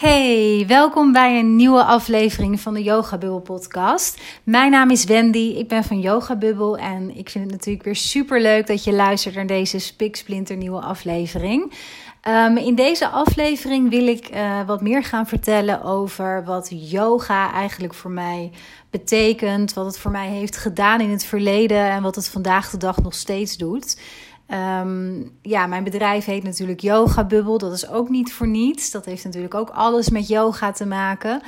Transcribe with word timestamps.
Hey, 0.00 0.64
welkom 0.66 1.12
bij 1.12 1.38
een 1.38 1.56
nieuwe 1.56 1.84
aflevering 1.84 2.60
van 2.60 2.74
de 2.74 2.82
Yoga 2.82 3.18
Bubble 3.18 3.40
podcast. 3.40 4.20
Mijn 4.42 4.70
naam 4.70 4.90
is 4.90 5.04
Wendy, 5.04 5.54
ik 5.56 5.68
ben 5.68 5.84
van 5.84 6.00
Yoga 6.00 6.36
Bubble 6.36 6.78
en 6.78 7.16
ik 7.16 7.28
vind 7.30 7.44
het 7.44 7.52
natuurlijk 7.52 7.84
weer 7.84 7.96
super 7.96 8.40
leuk 8.40 8.66
dat 8.66 8.84
je 8.84 8.92
luistert 8.92 9.34
naar 9.34 9.46
deze 9.46 9.78
spiksplinter 9.78 10.56
nieuwe 10.56 10.80
aflevering. 10.80 11.72
Um, 12.28 12.56
in 12.56 12.74
deze 12.74 13.08
aflevering 13.08 13.90
wil 13.90 14.06
ik 14.06 14.34
uh, 14.34 14.66
wat 14.66 14.80
meer 14.80 15.04
gaan 15.04 15.26
vertellen 15.26 15.82
over 15.82 16.44
wat 16.44 16.68
yoga 16.70 17.52
eigenlijk 17.52 17.94
voor 17.94 18.10
mij 18.10 18.50
betekent, 18.90 19.72
wat 19.72 19.86
het 19.86 19.98
voor 19.98 20.10
mij 20.10 20.28
heeft 20.28 20.56
gedaan 20.56 21.00
in 21.00 21.10
het 21.10 21.24
verleden 21.24 21.90
en 21.90 22.02
wat 22.02 22.14
het 22.14 22.28
vandaag 22.28 22.70
de 22.70 22.76
dag 22.76 23.02
nog 23.02 23.14
steeds 23.14 23.56
doet. 23.56 23.96
Um, 24.52 25.30
ja, 25.42 25.66
mijn 25.66 25.84
bedrijf 25.84 26.24
heet 26.24 26.42
natuurlijk 26.42 26.80
Yoga 26.80 27.24
Bubble. 27.24 27.58
Dat 27.58 27.72
is 27.72 27.88
ook 27.88 28.08
niet 28.08 28.32
voor 28.32 28.48
niets. 28.48 28.90
Dat 28.90 29.04
heeft 29.04 29.24
natuurlijk 29.24 29.54
ook 29.54 29.70
alles 29.70 30.10
met 30.10 30.28
yoga 30.28 30.72
te 30.72 30.86
maken. 30.86 31.42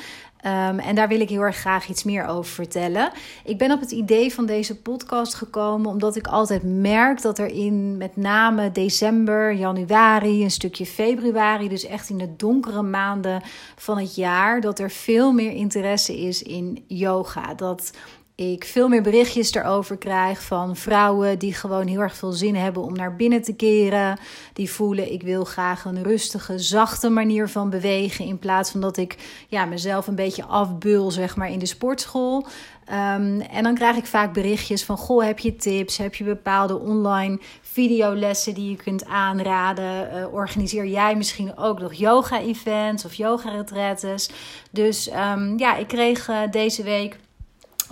Um, 0.47 0.79
en 0.79 0.95
daar 0.95 1.09
wil 1.09 1.21
ik 1.21 1.29
heel 1.29 1.41
erg 1.41 1.57
graag 1.57 1.89
iets 1.89 2.05
meer 2.05 2.27
over 2.27 2.53
vertellen. 2.53 3.11
Ik 3.45 3.59
ben 3.59 3.73
op 3.73 3.81
het 3.81 3.91
idee 3.91 4.35
van 4.35 4.47
deze 4.47 4.81
podcast 4.81 5.35
gekomen 5.35 5.91
omdat 5.91 6.17
ik 6.17 6.27
altijd 6.27 6.63
merk 6.63 7.23
dat 7.23 7.39
er 7.39 7.47
in 7.47 7.97
met 7.97 8.17
name 8.17 8.73
december, 8.73 9.55
januari, 9.55 10.43
een 10.43 10.51
stukje 10.51 10.87
februari, 10.87 11.69
dus 11.69 11.87
echt 11.87 12.11
in 12.11 12.19
de 12.19 12.37
donkere 12.37 12.83
maanden 12.83 13.43
van 13.77 13.99
het 13.99 14.15
jaar, 14.15 14.61
dat 14.61 14.79
er 14.79 14.91
veel 14.91 15.33
meer 15.33 15.53
interesse 15.53 16.19
is 16.19 16.43
in 16.43 16.85
yoga. 16.87 17.55
Dat 17.55 17.93
ik 18.35 18.65
veel 18.65 18.89
meer 18.89 19.03
berichtjes 19.03 19.55
erover 19.55 19.97
krijg 19.97 20.43
van 20.43 20.77
vrouwen 20.77 21.39
die 21.39 21.55
gewoon 21.55 21.87
heel 21.87 22.01
erg 22.01 22.17
veel 22.17 22.33
zin 22.33 22.55
hebben 22.55 22.83
om 22.83 22.95
naar 22.95 23.17
binnen 23.17 23.43
te 23.43 23.55
keren. 23.55 24.19
Die 24.53 24.71
voelen 24.71 25.13
ik 25.13 25.23
wil 25.23 25.45
graag 25.45 25.85
een 25.85 26.03
rustige, 26.03 26.59
zachte 26.59 27.11
manier 27.11 27.49
van 27.49 27.71
bewegen. 27.71 28.25
In 28.25 28.39
plaats 28.39 28.71
van 28.71 28.81
dat 28.81 28.97
ik 28.97 29.17
ja, 29.49 29.65
mezelf 29.65 30.07
een 30.07 30.15
beetje 30.15 30.45
afbul 30.45 31.11
zeg 31.11 31.37
maar, 31.37 31.51
in 31.51 31.59
de 31.59 31.67
sportschool. 31.67 32.47
Um, 32.89 33.41
en 33.41 33.63
dan 33.63 33.75
krijg 33.75 33.97
ik 33.97 34.07
vaak 34.07 34.33
berichtjes 34.33 34.85
van: 34.85 34.97
Goh, 34.97 35.25
heb 35.25 35.39
je 35.39 35.57
tips? 35.57 35.97
Heb 35.97 36.15
je 36.15 36.25
bepaalde 36.25 36.79
online 36.79 37.39
videolessen 37.61 38.55
die 38.55 38.71
je 38.71 38.77
kunt 38.77 39.05
aanraden? 39.05 40.17
Uh, 40.17 40.35
organiseer 40.35 40.87
jij 40.87 41.17
misschien 41.17 41.57
ook 41.57 41.81
nog 41.81 41.93
yoga-events 41.93 43.05
of 43.05 43.15
yoga-retretes? 43.15 44.31
Dus 44.71 45.11
um, 45.11 45.59
ja, 45.59 45.77
ik 45.77 45.89
kreeg 45.89 46.29
uh, 46.29 46.39
deze 46.51 46.83
week 46.83 47.19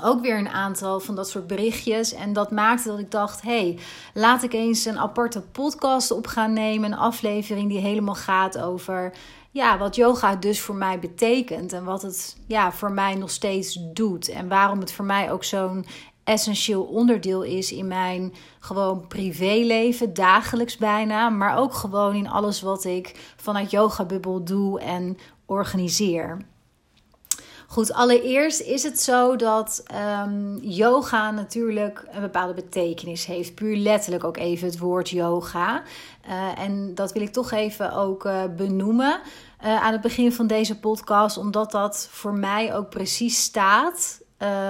ook 0.05 0.20
weer 0.20 0.39
een 0.39 0.48
aantal 0.48 1.01
van 1.01 1.15
dat 1.15 1.29
soort 1.29 1.47
berichtjes. 1.47 2.12
En 2.12 2.33
dat 2.33 2.51
maakte 2.51 2.89
dat 2.89 2.98
ik 2.98 3.11
dacht: 3.11 3.43
hey, 3.43 3.79
laat 4.15 4.43
ik 4.43 4.53
eens 4.53 4.84
een 4.84 4.98
aparte 4.98 5.41
podcast 5.41 6.11
op 6.11 6.27
gaan 6.27 6.53
nemen. 6.53 6.93
Een 6.93 6.98
aflevering 6.98 7.69
die 7.69 7.79
helemaal 7.79 8.15
gaat 8.15 8.59
over 8.59 9.12
ja, 9.51 9.78
wat 9.78 9.97
yoga 9.97 10.37
dus 10.37 10.61
voor 10.61 10.75
mij 10.75 10.98
betekent. 10.98 11.73
En 11.73 11.84
wat 11.84 12.03
het 12.03 12.37
ja, 12.47 12.73
voor 12.73 12.93
mij 12.93 13.15
nog 13.15 13.31
steeds 13.31 13.78
doet. 13.93 14.28
En 14.28 14.48
waarom 14.48 14.81
het 14.81 14.93
voor 14.93 15.05
mij 15.05 15.33
ook 15.33 15.45
zo'n 15.45 15.87
essentieel 16.25 16.83
onderdeel 16.83 17.43
is 17.43 17.73
in 17.73 17.89
mijn 17.89 18.34
gewoon 18.61 19.06
privéleven, 19.06 20.15
dagelijks 20.15 20.77
bijna. 20.77 21.28
Maar 21.28 21.56
ook 21.56 21.75
gewoon 21.75 22.15
in 22.15 22.28
alles 22.28 22.61
wat 22.61 22.84
ik 22.84 23.34
vanuit 23.37 23.71
Yoga 23.71 24.05
Bubble 24.05 24.43
doe 24.43 24.81
en 24.81 25.19
organiseer. 25.47 26.48
Goed, 27.71 27.93
allereerst 27.93 28.61
is 28.61 28.83
het 28.83 29.01
zo 29.01 29.37
dat 29.37 29.85
um, 30.25 30.59
yoga 30.63 31.31
natuurlijk 31.31 32.05
een 32.11 32.21
bepaalde 32.21 32.55
betekenis 32.55 33.25
heeft. 33.25 33.55
Puur 33.55 33.77
letterlijk 33.77 34.25
ook 34.25 34.37
even 34.37 34.67
het 34.67 34.79
woord 34.79 35.09
yoga. 35.09 35.83
Uh, 36.29 36.59
en 36.59 36.95
dat 36.95 37.12
wil 37.12 37.23
ik 37.23 37.33
toch 37.33 37.51
even 37.51 37.93
ook 37.93 38.25
uh, 38.25 38.43
benoemen 38.57 39.21
uh, 39.65 39.83
aan 39.83 39.93
het 39.93 40.01
begin 40.01 40.33
van 40.33 40.47
deze 40.47 40.79
podcast, 40.79 41.37
omdat 41.37 41.71
dat 41.71 42.09
voor 42.11 42.35
mij 42.35 42.75
ook 42.75 42.91
precies 42.91 43.43
staat 43.43 44.23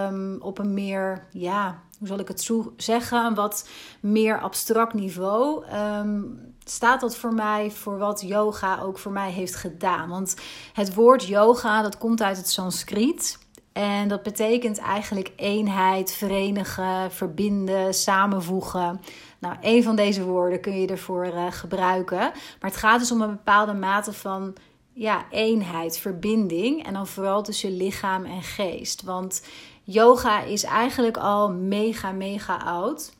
um, 0.08 0.38
op 0.40 0.58
een 0.58 0.74
meer, 0.74 1.26
ja, 1.30 1.82
hoe 1.98 2.08
zal 2.08 2.18
ik 2.18 2.28
het 2.28 2.42
zo 2.42 2.72
zeggen, 2.76 3.24
een 3.24 3.34
wat 3.34 3.68
meer 4.00 4.40
abstract 4.40 4.94
niveau. 4.94 5.64
Um, 5.74 6.49
staat 6.70 7.00
dat 7.00 7.16
voor 7.16 7.34
mij 7.34 7.70
voor 7.70 7.98
wat 7.98 8.20
yoga 8.26 8.80
ook 8.80 8.98
voor 8.98 9.12
mij 9.12 9.30
heeft 9.30 9.54
gedaan. 9.54 10.08
Want 10.08 10.36
het 10.72 10.94
woord 10.94 11.26
yoga, 11.26 11.82
dat 11.82 11.98
komt 11.98 12.22
uit 12.22 12.36
het 12.36 12.50
Sanskriet. 12.50 13.38
En 13.72 14.08
dat 14.08 14.22
betekent 14.22 14.78
eigenlijk 14.78 15.32
eenheid, 15.36 16.12
verenigen, 16.12 17.12
verbinden, 17.12 17.94
samenvoegen. 17.94 19.00
Nou, 19.38 19.56
een 19.60 19.82
van 19.82 19.96
deze 19.96 20.24
woorden 20.24 20.60
kun 20.60 20.80
je 20.80 20.86
ervoor 20.86 21.26
uh, 21.26 21.46
gebruiken. 21.50 22.18
Maar 22.18 22.70
het 22.70 22.76
gaat 22.76 22.98
dus 22.98 23.12
om 23.12 23.20
een 23.20 23.30
bepaalde 23.30 23.74
mate 23.74 24.12
van 24.12 24.54
ja, 24.92 25.24
eenheid, 25.30 25.98
verbinding. 25.98 26.86
En 26.86 26.92
dan 26.92 27.06
vooral 27.06 27.42
tussen 27.42 27.76
lichaam 27.76 28.24
en 28.24 28.42
geest. 28.42 29.02
Want 29.02 29.46
yoga 29.82 30.42
is 30.42 30.62
eigenlijk 30.64 31.16
al 31.16 31.52
mega, 31.52 32.12
mega 32.12 32.56
oud. 32.56 33.12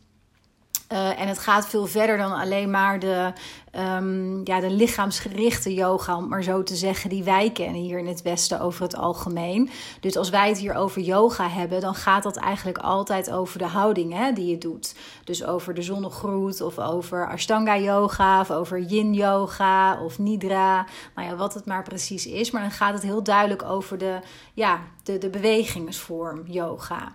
Uh, 0.92 1.20
en 1.20 1.28
het 1.28 1.38
gaat 1.38 1.66
veel 1.66 1.86
verder 1.86 2.16
dan 2.16 2.32
alleen 2.32 2.70
maar 2.70 2.98
de, 2.98 3.32
um, 3.72 4.40
ja, 4.44 4.60
de 4.60 4.70
lichaamsgerichte 4.70 5.74
yoga, 5.74 6.16
om 6.16 6.28
maar 6.28 6.42
zo 6.42 6.62
te 6.62 6.76
zeggen, 6.76 7.10
die 7.10 7.24
wij 7.24 7.50
kennen 7.50 7.80
hier 7.80 7.98
in 7.98 8.06
het 8.06 8.22
Westen 8.22 8.60
over 8.60 8.82
het 8.82 8.96
algemeen. 8.96 9.70
Dus 10.00 10.16
als 10.16 10.30
wij 10.30 10.48
het 10.48 10.58
hier 10.58 10.74
over 10.74 11.00
yoga 11.00 11.48
hebben, 11.48 11.80
dan 11.80 11.94
gaat 11.94 12.22
dat 12.22 12.36
eigenlijk 12.36 12.78
altijd 12.78 13.30
over 13.30 13.58
de 13.58 13.66
houding 13.66 14.12
hè, 14.12 14.32
die 14.32 14.46
je 14.46 14.58
doet. 14.58 14.94
Dus 15.24 15.44
over 15.44 15.74
de 15.74 15.82
zonnegroet, 15.82 16.60
of 16.60 16.78
over 16.78 17.28
Ashtanga 17.28 17.78
yoga, 17.78 18.40
of 18.40 18.50
over 18.50 18.78
yin 18.78 19.14
yoga, 19.14 20.02
of 20.02 20.18
nidra. 20.18 20.86
Nou 21.14 21.28
ja, 21.28 21.36
wat 21.36 21.54
het 21.54 21.66
maar 21.66 21.82
precies 21.82 22.26
is. 22.26 22.50
Maar 22.50 22.62
dan 22.62 22.70
gaat 22.70 22.94
het 22.94 23.02
heel 23.02 23.22
duidelijk 23.22 23.62
over 23.62 23.98
de, 23.98 24.18
ja, 24.54 24.80
de, 25.02 25.18
de 25.18 25.30
bewegingsvorm 25.30 26.42
yoga. 26.46 27.14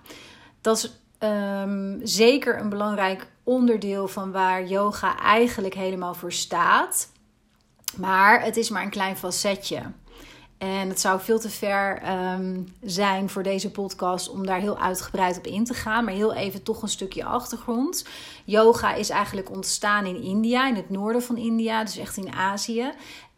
Dat 0.62 0.78
is 0.78 1.00
um, 1.20 2.00
zeker 2.04 2.60
een 2.60 2.70
belangrijk 2.70 3.34
onderdeel 3.46 4.08
van 4.08 4.32
waar 4.32 4.66
yoga 4.66 5.20
eigenlijk 5.20 5.74
helemaal 5.74 6.14
voor 6.14 6.32
staat. 6.32 7.10
Maar 7.98 8.44
het 8.44 8.58
is 8.58 8.70
maar 8.70 8.84
een 8.84 8.90
klein 8.90 9.18
facetje. 9.18 9.82
En 10.58 10.90
het 10.90 11.00
zou 11.00 11.20
veel 11.22 11.40
te 11.40 11.50
ver 11.50 12.02
um, 12.34 12.74
zijn 12.82 13.30
voor 13.30 13.44
deze 13.44 13.72
podcast 13.72 14.30
om 14.30 14.46
daar 14.46 14.60
heel 14.60 14.80
uitgebreid 14.80 15.38
op 15.38 15.48
in 15.48 15.64
te 15.66 15.74
gaan. 15.74 16.04
Maar 16.04 16.14
heel 16.14 16.34
even 16.34 16.64
toch 16.64 16.82
een 16.82 16.90
stukje 16.90 17.26
achtergrond. 17.26 18.06
Yoga 18.46 18.94
is 18.94 19.10
eigenlijk 19.10 19.52
ontstaan 19.52 20.06
in 20.06 20.22
India, 20.22 20.68
in 20.68 20.76
het 20.76 20.90
noorden 20.90 21.22
van 21.24 21.38
India, 21.38 21.84
dus 21.84 21.98
echt 21.98 22.18
in 22.18 22.34
Azië. 22.34 22.94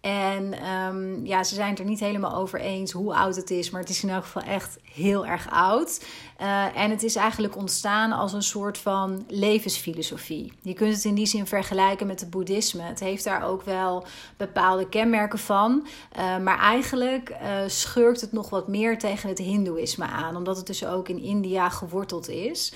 En 0.08 0.68
um, 0.68 1.26
ja, 1.26 1.44
ze 1.44 1.56
zijn 1.56 1.70
het 1.70 1.80
er 1.80 1.86
niet 1.86 2.00
helemaal 2.00 2.36
over 2.36 2.60
eens 2.60 2.92
hoe 2.92 3.16
oud 3.16 3.36
het 3.36 3.52
is, 3.52 3.70
maar 3.70 3.82
het 3.82 3.90
is 3.90 4.04
in 4.04 4.10
elk 4.10 4.24
geval 4.24 4.42
echt 4.42 4.78
heel 4.84 5.26
erg 5.26 5.50
oud. 5.50 6.06
Uh, 6.42 6.78
en 6.78 6.90
het 6.90 7.04
is 7.04 7.16
eigenlijk 7.16 7.56
ontstaan 7.56 8.12
als 8.12 8.34
een 8.34 8.44
soort 8.44 8.78
van 8.78 9.26
levensfilosofie. 9.28 10.54
Je 10.62 10.74
kunt 10.74 10.94
het 10.94 11.04
in 11.04 11.16
die 11.16 11.26
zin 11.26 11.48
vergelijken 11.48 12.08
met 12.08 12.20
het 12.20 12.30
boeddhisme. 12.30 12.82
Het 12.82 13.00
heeft 13.00 13.24
daar 13.24 13.44
ook 13.44 13.64
wel 13.64 14.06
bepaalde 14.38 14.90
kenmerken 14.90 15.40
van. 15.40 15.88
Uh, 16.18 16.38
maar 16.38 16.60
eigenlijk 16.60 17.30
uh, 17.30 17.38
schurkt 17.68 18.22
het 18.22 18.32
nog 18.32 18.50
wat 18.50 18.68
meer 18.68 19.00
tegen 19.00 19.30
het 19.30 19.38
hindoeïsme 19.38 20.06
aan, 20.06 20.36
omdat 20.36 20.58
het 20.58 20.68
dus 20.68 20.86
ook 20.86 21.10
in 21.10 21.20
India 21.20 21.70
geworteld 21.70 22.30
is. 22.30 22.74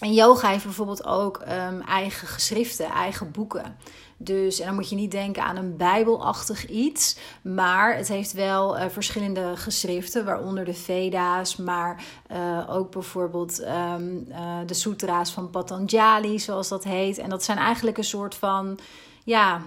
En 0.00 0.14
yoga 0.14 0.48
heeft 0.48 0.64
bijvoorbeeld 0.64 1.04
ook 1.04 1.40
um, 1.40 1.80
eigen 1.80 2.28
geschriften, 2.28 2.86
eigen 2.86 3.30
boeken. 3.30 3.76
Dus, 4.22 4.60
en 4.60 4.66
dan 4.66 4.74
moet 4.74 4.88
je 4.88 4.96
niet 4.96 5.10
denken 5.10 5.42
aan 5.42 5.56
een 5.56 5.76
bijbelachtig 5.76 6.68
iets. 6.68 7.16
Maar 7.42 7.96
het 7.96 8.08
heeft 8.08 8.32
wel 8.32 8.78
uh, 8.78 8.84
verschillende 8.88 9.52
geschriften, 9.56 10.24
waaronder 10.24 10.64
de 10.64 10.74
Veda's. 10.74 11.56
Maar 11.56 12.04
uh, 12.32 12.70
ook 12.70 12.90
bijvoorbeeld 12.90 13.60
um, 13.60 14.26
uh, 14.28 14.58
de 14.66 14.74
sutra's 14.74 15.30
van 15.30 15.50
Patanjali, 15.50 16.38
zoals 16.38 16.68
dat 16.68 16.84
heet. 16.84 17.18
En 17.18 17.30
dat 17.30 17.44
zijn 17.44 17.58
eigenlijk 17.58 17.98
een 17.98 18.04
soort 18.04 18.34
van, 18.34 18.78
ja, 19.24 19.60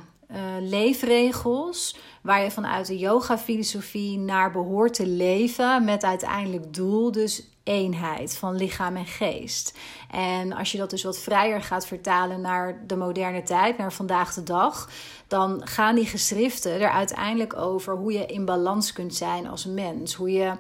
leefregels 0.61 1.97
waar 2.21 2.43
je 2.43 2.51
vanuit 2.51 2.87
de 2.87 2.97
yoga-filosofie 2.97 4.17
naar 4.17 4.51
behoort 4.51 4.93
te 4.93 5.07
leven 5.07 5.83
met 5.83 6.03
uiteindelijk 6.03 6.73
doel 6.73 7.11
dus 7.11 7.43
eenheid 7.63 8.37
van 8.37 8.55
lichaam 8.55 8.95
en 8.95 9.05
geest. 9.05 9.77
En 10.11 10.53
als 10.53 10.71
je 10.71 10.77
dat 10.77 10.89
dus 10.89 11.03
wat 11.03 11.19
vrijer 11.19 11.61
gaat 11.61 11.87
vertalen 11.87 12.41
naar 12.41 12.83
de 12.87 12.95
moderne 12.95 13.43
tijd, 13.43 13.77
naar 13.77 13.93
vandaag 13.93 14.33
de 14.33 14.43
dag, 14.43 14.89
dan 15.27 15.61
gaan 15.67 15.95
die 15.95 16.05
geschriften 16.05 16.81
er 16.81 16.89
uiteindelijk 16.89 17.55
over 17.55 17.95
hoe 17.95 18.13
je 18.13 18.25
in 18.25 18.45
balans 18.45 18.93
kunt 18.93 19.15
zijn 19.15 19.47
als 19.47 19.65
mens. 19.65 20.13
Hoe 20.13 20.31
je 20.31 20.53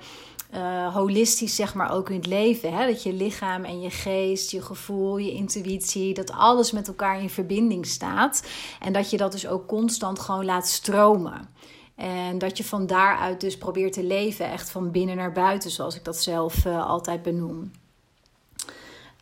uh, 0.55 0.93
holistisch 0.93 1.55
zeg 1.55 1.73
maar 1.73 1.91
ook 1.91 2.05
kunt 2.05 2.25
leven. 2.25 2.73
Hè? 2.73 2.87
Dat 2.87 3.03
je 3.03 3.13
lichaam 3.13 3.63
en 3.63 3.81
je 3.81 3.89
geest, 3.89 4.51
je 4.51 4.61
gevoel, 4.61 5.17
je 5.17 5.31
intuïtie, 5.31 6.13
dat 6.13 6.31
alles 6.31 6.71
met 6.71 6.87
elkaar 6.87 7.21
in 7.21 7.29
verbinding 7.29 7.85
staat. 7.85 8.47
En 8.79 8.93
dat 8.93 9.09
je 9.09 9.17
dat 9.17 9.31
dus 9.31 9.47
ook 9.47 9.67
constant 9.67 10.19
gewoon 10.19 10.45
laat 10.45 10.67
stromen. 10.67 11.49
En 11.95 12.37
dat 12.37 12.57
je 12.57 12.63
van 12.63 12.87
daaruit 12.87 13.41
dus 13.41 13.57
probeert 13.57 13.93
te 13.93 14.03
leven, 14.03 14.51
echt 14.51 14.69
van 14.69 14.91
binnen 14.91 15.15
naar 15.15 15.31
buiten, 15.31 15.71
zoals 15.71 15.95
ik 15.95 16.03
dat 16.03 16.17
zelf 16.17 16.65
uh, 16.65 16.87
altijd 16.87 17.21
benoem. 17.21 17.71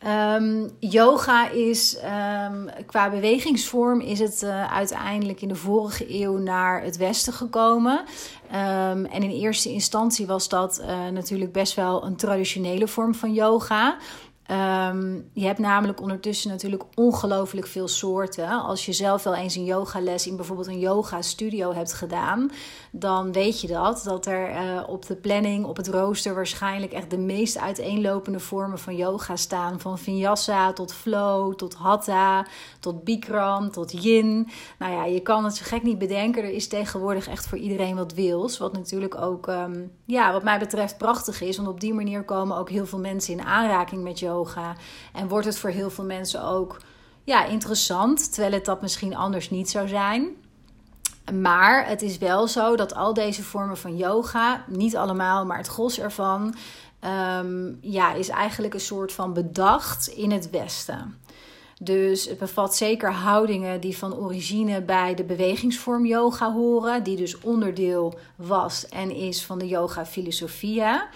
Um, 0.08 0.70
yoga 0.80 1.50
is 1.50 1.98
um, 1.98 2.70
qua 2.86 3.10
bewegingsvorm 3.10 4.00
is 4.00 4.20
het 4.20 4.42
uh, 4.44 4.74
uiteindelijk 4.74 5.42
in 5.42 5.48
de 5.48 5.56
vorige 5.56 6.22
eeuw 6.22 6.38
naar 6.38 6.84
het 6.84 6.98
westen 6.98 7.34
gekomen. 7.34 8.00
Um, 8.00 9.06
en 9.06 9.24
in 9.24 9.30
eerste 9.30 9.70
instantie 9.70 10.26
was 10.26 10.50
dat 10.50 10.82
uh, 10.82 11.08
natuurlijk 11.08 11.52
best 11.52 11.74
wel 11.74 12.06
een 12.06 12.16
traditionele 12.16 12.88
vorm 12.88 13.16
van 13.16 13.34
yoga. 13.34 13.98
Um, 14.52 15.30
je 15.34 15.46
hebt 15.46 15.60
namelijk 15.60 16.02
ondertussen 16.02 16.50
natuurlijk 16.50 16.84
ongelooflijk 16.96 17.68
veel 17.68 17.88
soorten. 17.88 18.50
Als 18.50 18.86
je 18.86 18.94
zelf 18.94 19.24
wel 19.24 19.36
eens 19.36 19.56
een 19.56 19.64
yogales 19.64 20.28
in 20.28 20.36
bijvoorbeeld 20.36 20.68
een 20.68 20.80
yoga 20.80 21.22
studio 21.22 21.74
hebt 21.74 21.94
gedaan, 21.94 22.52
dan 22.92 23.32
weet 23.32 23.62
je 23.62 23.68
dat. 23.68 24.02
Dat 24.04 24.26
er 24.26 24.50
uh, 24.50 24.84
op 24.88 25.06
de 25.06 25.16
planning, 25.16 25.66
op 25.66 25.78
het 25.78 25.88
rooster 25.88 26.36
waarschijnlijk 26.36 26.92
echt 26.92 27.10
de 27.10 27.18
meest 27.18 27.58
uiteenlopende 27.58 28.40
vormen 28.40 28.80
van 28.80 28.96
yoga 28.96 29.36
staan. 29.36 29.80
Van 29.80 30.00
vinyasa 30.00 30.74
tot 30.74 30.94
flow, 30.94 31.54
tot 31.54 31.74
hatha, 31.74 32.46
tot 32.80 33.04
bikram, 33.04 33.72
tot 33.72 34.04
yin. 34.04 34.50
Nou 34.80 34.94
ja, 34.94 35.06
je 35.06 35.20
kan 35.20 35.44
het 35.44 35.56
zo 35.56 35.64
gek 35.68 35.84
niet 35.84 35.98
bedenken. 35.98 36.44
Er 36.44 36.54
is 36.54 36.68
tegenwoordig 36.68 37.28
echt 37.28 37.48
voor 37.48 37.58
iedereen 37.58 37.96
wat 37.96 38.14
wils. 38.14 38.58
Wat 38.58 38.74
natuurlijk 38.74 39.16
ook, 39.22 39.48
um, 39.48 39.92
ja, 40.06 40.32
wat 40.32 40.44
mij 40.44 40.60
betreft 40.60 40.98
prachtig 40.98 41.42
is. 41.42 41.58
Want 41.58 41.70
op 41.70 41.80
die 41.80 41.94
manier 41.94 42.24
komen 42.24 42.58
ook 42.58 42.70
heel 42.70 42.86
veel 42.86 43.00
mensen 43.00 43.34
in 43.34 43.46
aanraking 43.46 44.04
met 44.04 44.20
yoga. 44.20 44.40
En 45.14 45.28
wordt 45.28 45.46
het 45.46 45.58
voor 45.58 45.70
heel 45.70 45.90
veel 45.90 46.04
mensen 46.04 46.44
ook 46.44 46.78
ja, 47.24 47.46
interessant, 47.46 48.34
terwijl 48.34 48.54
het 48.54 48.66
dat 48.66 48.82
misschien 48.82 49.16
anders 49.16 49.50
niet 49.50 49.70
zou 49.70 49.88
zijn. 49.88 50.30
Maar 51.34 51.88
het 51.88 52.02
is 52.02 52.18
wel 52.18 52.48
zo 52.48 52.76
dat 52.76 52.96
al 52.96 53.14
deze 53.14 53.44
vormen 53.44 53.78
van 53.78 53.98
yoga, 53.98 54.66
niet 54.68 54.96
allemaal, 54.96 55.46
maar 55.46 55.58
het 55.58 55.68
gros 55.68 56.00
ervan, 56.00 56.56
um, 57.40 57.78
ja, 57.82 58.14
is 58.14 58.30
eigenlijk 58.30 58.74
een 58.74 58.80
soort 58.80 59.14
van 59.14 59.34
bedacht 59.34 60.08
in 60.08 60.32
het 60.32 60.50
Westen. 60.50 61.20
Dus 61.82 62.26
het 62.26 62.38
bevat 62.38 62.76
zeker 62.76 63.12
houdingen 63.12 63.82
die 63.82 63.98
van 63.98 64.16
origine 64.16 64.82
bij 64.82 65.16
de 65.16 65.24
bewegingsvorm 65.24 66.06
yoga 66.06 66.54
horen, 66.54 67.04
die 67.04 67.18
dus 67.18 67.40
onderdeel 67.40 68.20
was 68.36 68.90
en 68.90 69.16
is 69.16 69.46
van 69.46 69.60
de 69.60 69.68
yoga 69.68 70.06
filosofia. 70.06 71.10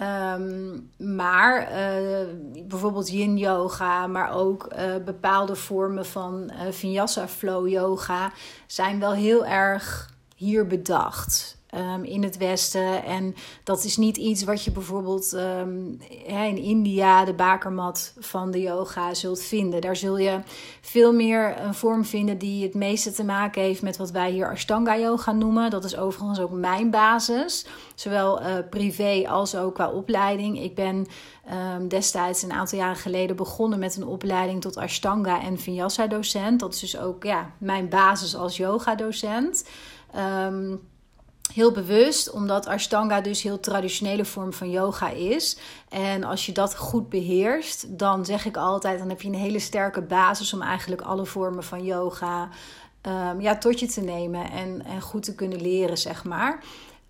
Um, 0.00 0.90
maar 0.96 1.72
uh, 1.72 2.26
bijvoorbeeld 2.66 3.08
yin 3.08 3.36
yoga, 3.36 4.06
maar 4.06 4.32
ook 4.32 4.68
uh, 4.78 4.96
bepaalde 5.04 5.56
vormen 5.56 6.06
van 6.06 6.50
uh, 6.52 6.72
vinyasa 6.72 7.28
flow 7.28 7.68
yoga 7.68 8.32
zijn 8.66 9.00
wel 9.00 9.12
heel 9.12 9.46
erg 9.46 10.10
hier 10.36 10.66
bedacht. 10.66 11.61
Um, 11.74 12.04
in 12.04 12.22
het 12.22 12.36
Westen. 12.36 13.04
En 13.04 13.34
dat 13.64 13.84
is 13.84 13.96
niet 13.96 14.16
iets 14.16 14.44
wat 14.44 14.64
je 14.64 14.70
bijvoorbeeld 14.70 15.32
um, 15.32 16.00
in 16.26 16.56
India, 16.56 17.24
de 17.24 17.34
bakermat 17.34 18.14
van 18.18 18.50
de 18.50 18.60
yoga, 18.60 19.14
zult 19.14 19.42
vinden. 19.42 19.80
Daar 19.80 19.96
zul 19.96 20.18
je 20.18 20.40
veel 20.80 21.12
meer 21.12 21.60
een 21.60 21.74
vorm 21.74 22.04
vinden 22.04 22.38
die 22.38 22.62
het 22.62 22.74
meeste 22.74 23.12
te 23.12 23.24
maken 23.24 23.62
heeft 23.62 23.82
met 23.82 23.96
wat 23.96 24.10
wij 24.10 24.30
hier 24.30 24.50
Ashtanga 24.50 24.98
yoga 24.98 25.32
noemen. 25.32 25.70
Dat 25.70 25.84
is 25.84 25.96
overigens 25.96 26.40
ook 26.40 26.50
mijn 26.50 26.90
basis, 26.90 27.66
zowel 27.94 28.40
uh, 28.42 28.46
privé 28.70 29.28
als 29.28 29.56
ook 29.56 29.74
qua 29.74 29.90
opleiding. 29.90 30.62
Ik 30.62 30.74
ben 30.74 31.06
um, 31.76 31.88
destijds 31.88 32.42
een 32.42 32.52
aantal 32.52 32.78
jaren 32.78 32.96
geleden 32.96 33.36
begonnen 33.36 33.78
met 33.78 33.96
een 33.96 34.06
opleiding 34.06 34.60
tot 34.60 34.76
Ashtanga 34.76 35.42
en 35.42 35.58
Vinyasa 35.58 36.06
docent. 36.06 36.60
Dat 36.60 36.74
is 36.74 36.80
dus 36.80 36.98
ook 36.98 37.24
ja, 37.24 37.50
mijn 37.58 37.88
basis 37.88 38.36
als 38.36 38.56
yoga 38.56 38.94
docent. 38.94 39.64
Heel 41.54 41.72
bewust, 41.72 42.30
omdat 42.30 42.66
Ashtanga 42.66 43.20
dus 43.20 43.42
heel 43.42 43.60
traditionele 43.60 44.24
vorm 44.24 44.52
van 44.52 44.70
yoga 44.70 45.08
is. 45.08 45.58
En 45.88 46.24
als 46.24 46.46
je 46.46 46.52
dat 46.52 46.76
goed 46.76 47.08
beheerst, 47.08 47.98
dan 47.98 48.24
zeg 48.24 48.44
ik 48.44 48.56
altijd, 48.56 48.98
dan 48.98 49.08
heb 49.08 49.20
je 49.20 49.28
een 49.28 49.34
hele 49.34 49.58
sterke 49.58 50.02
basis 50.02 50.52
om 50.52 50.62
eigenlijk 50.62 51.00
alle 51.00 51.26
vormen 51.26 51.64
van 51.64 51.84
yoga 51.84 52.48
um, 53.02 53.40
ja, 53.40 53.58
tot 53.58 53.80
je 53.80 53.86
te 53.86 54.00
nemen 54.00 54.50
en, 54.50 54.84
en 54.84 55.00
goed 55.00 55.22
te 55.22 55.34
kunnen 55.34 55.60
leren, 55.60 55.98
zeg 55.98 56.24
maar. 56.24 56.64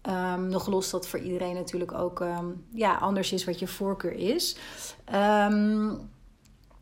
Um, 0.08 0.48
nog 0.48 0.66
los 0.66 0.90
dat 0.90 1.08
voor 1.08 1.18
iedereen 1.18 1.54
natuurlijk 1.54 1.92
ook 1.92 2.20
um, 2.20 2.64
ja, 2.72 2.94
anders 2.94 3.32
is 3.32 3.44
wat 3.44 3.58
je 3.58 3.66
voorkeur 3.66 4.12
is. 4.12 4.56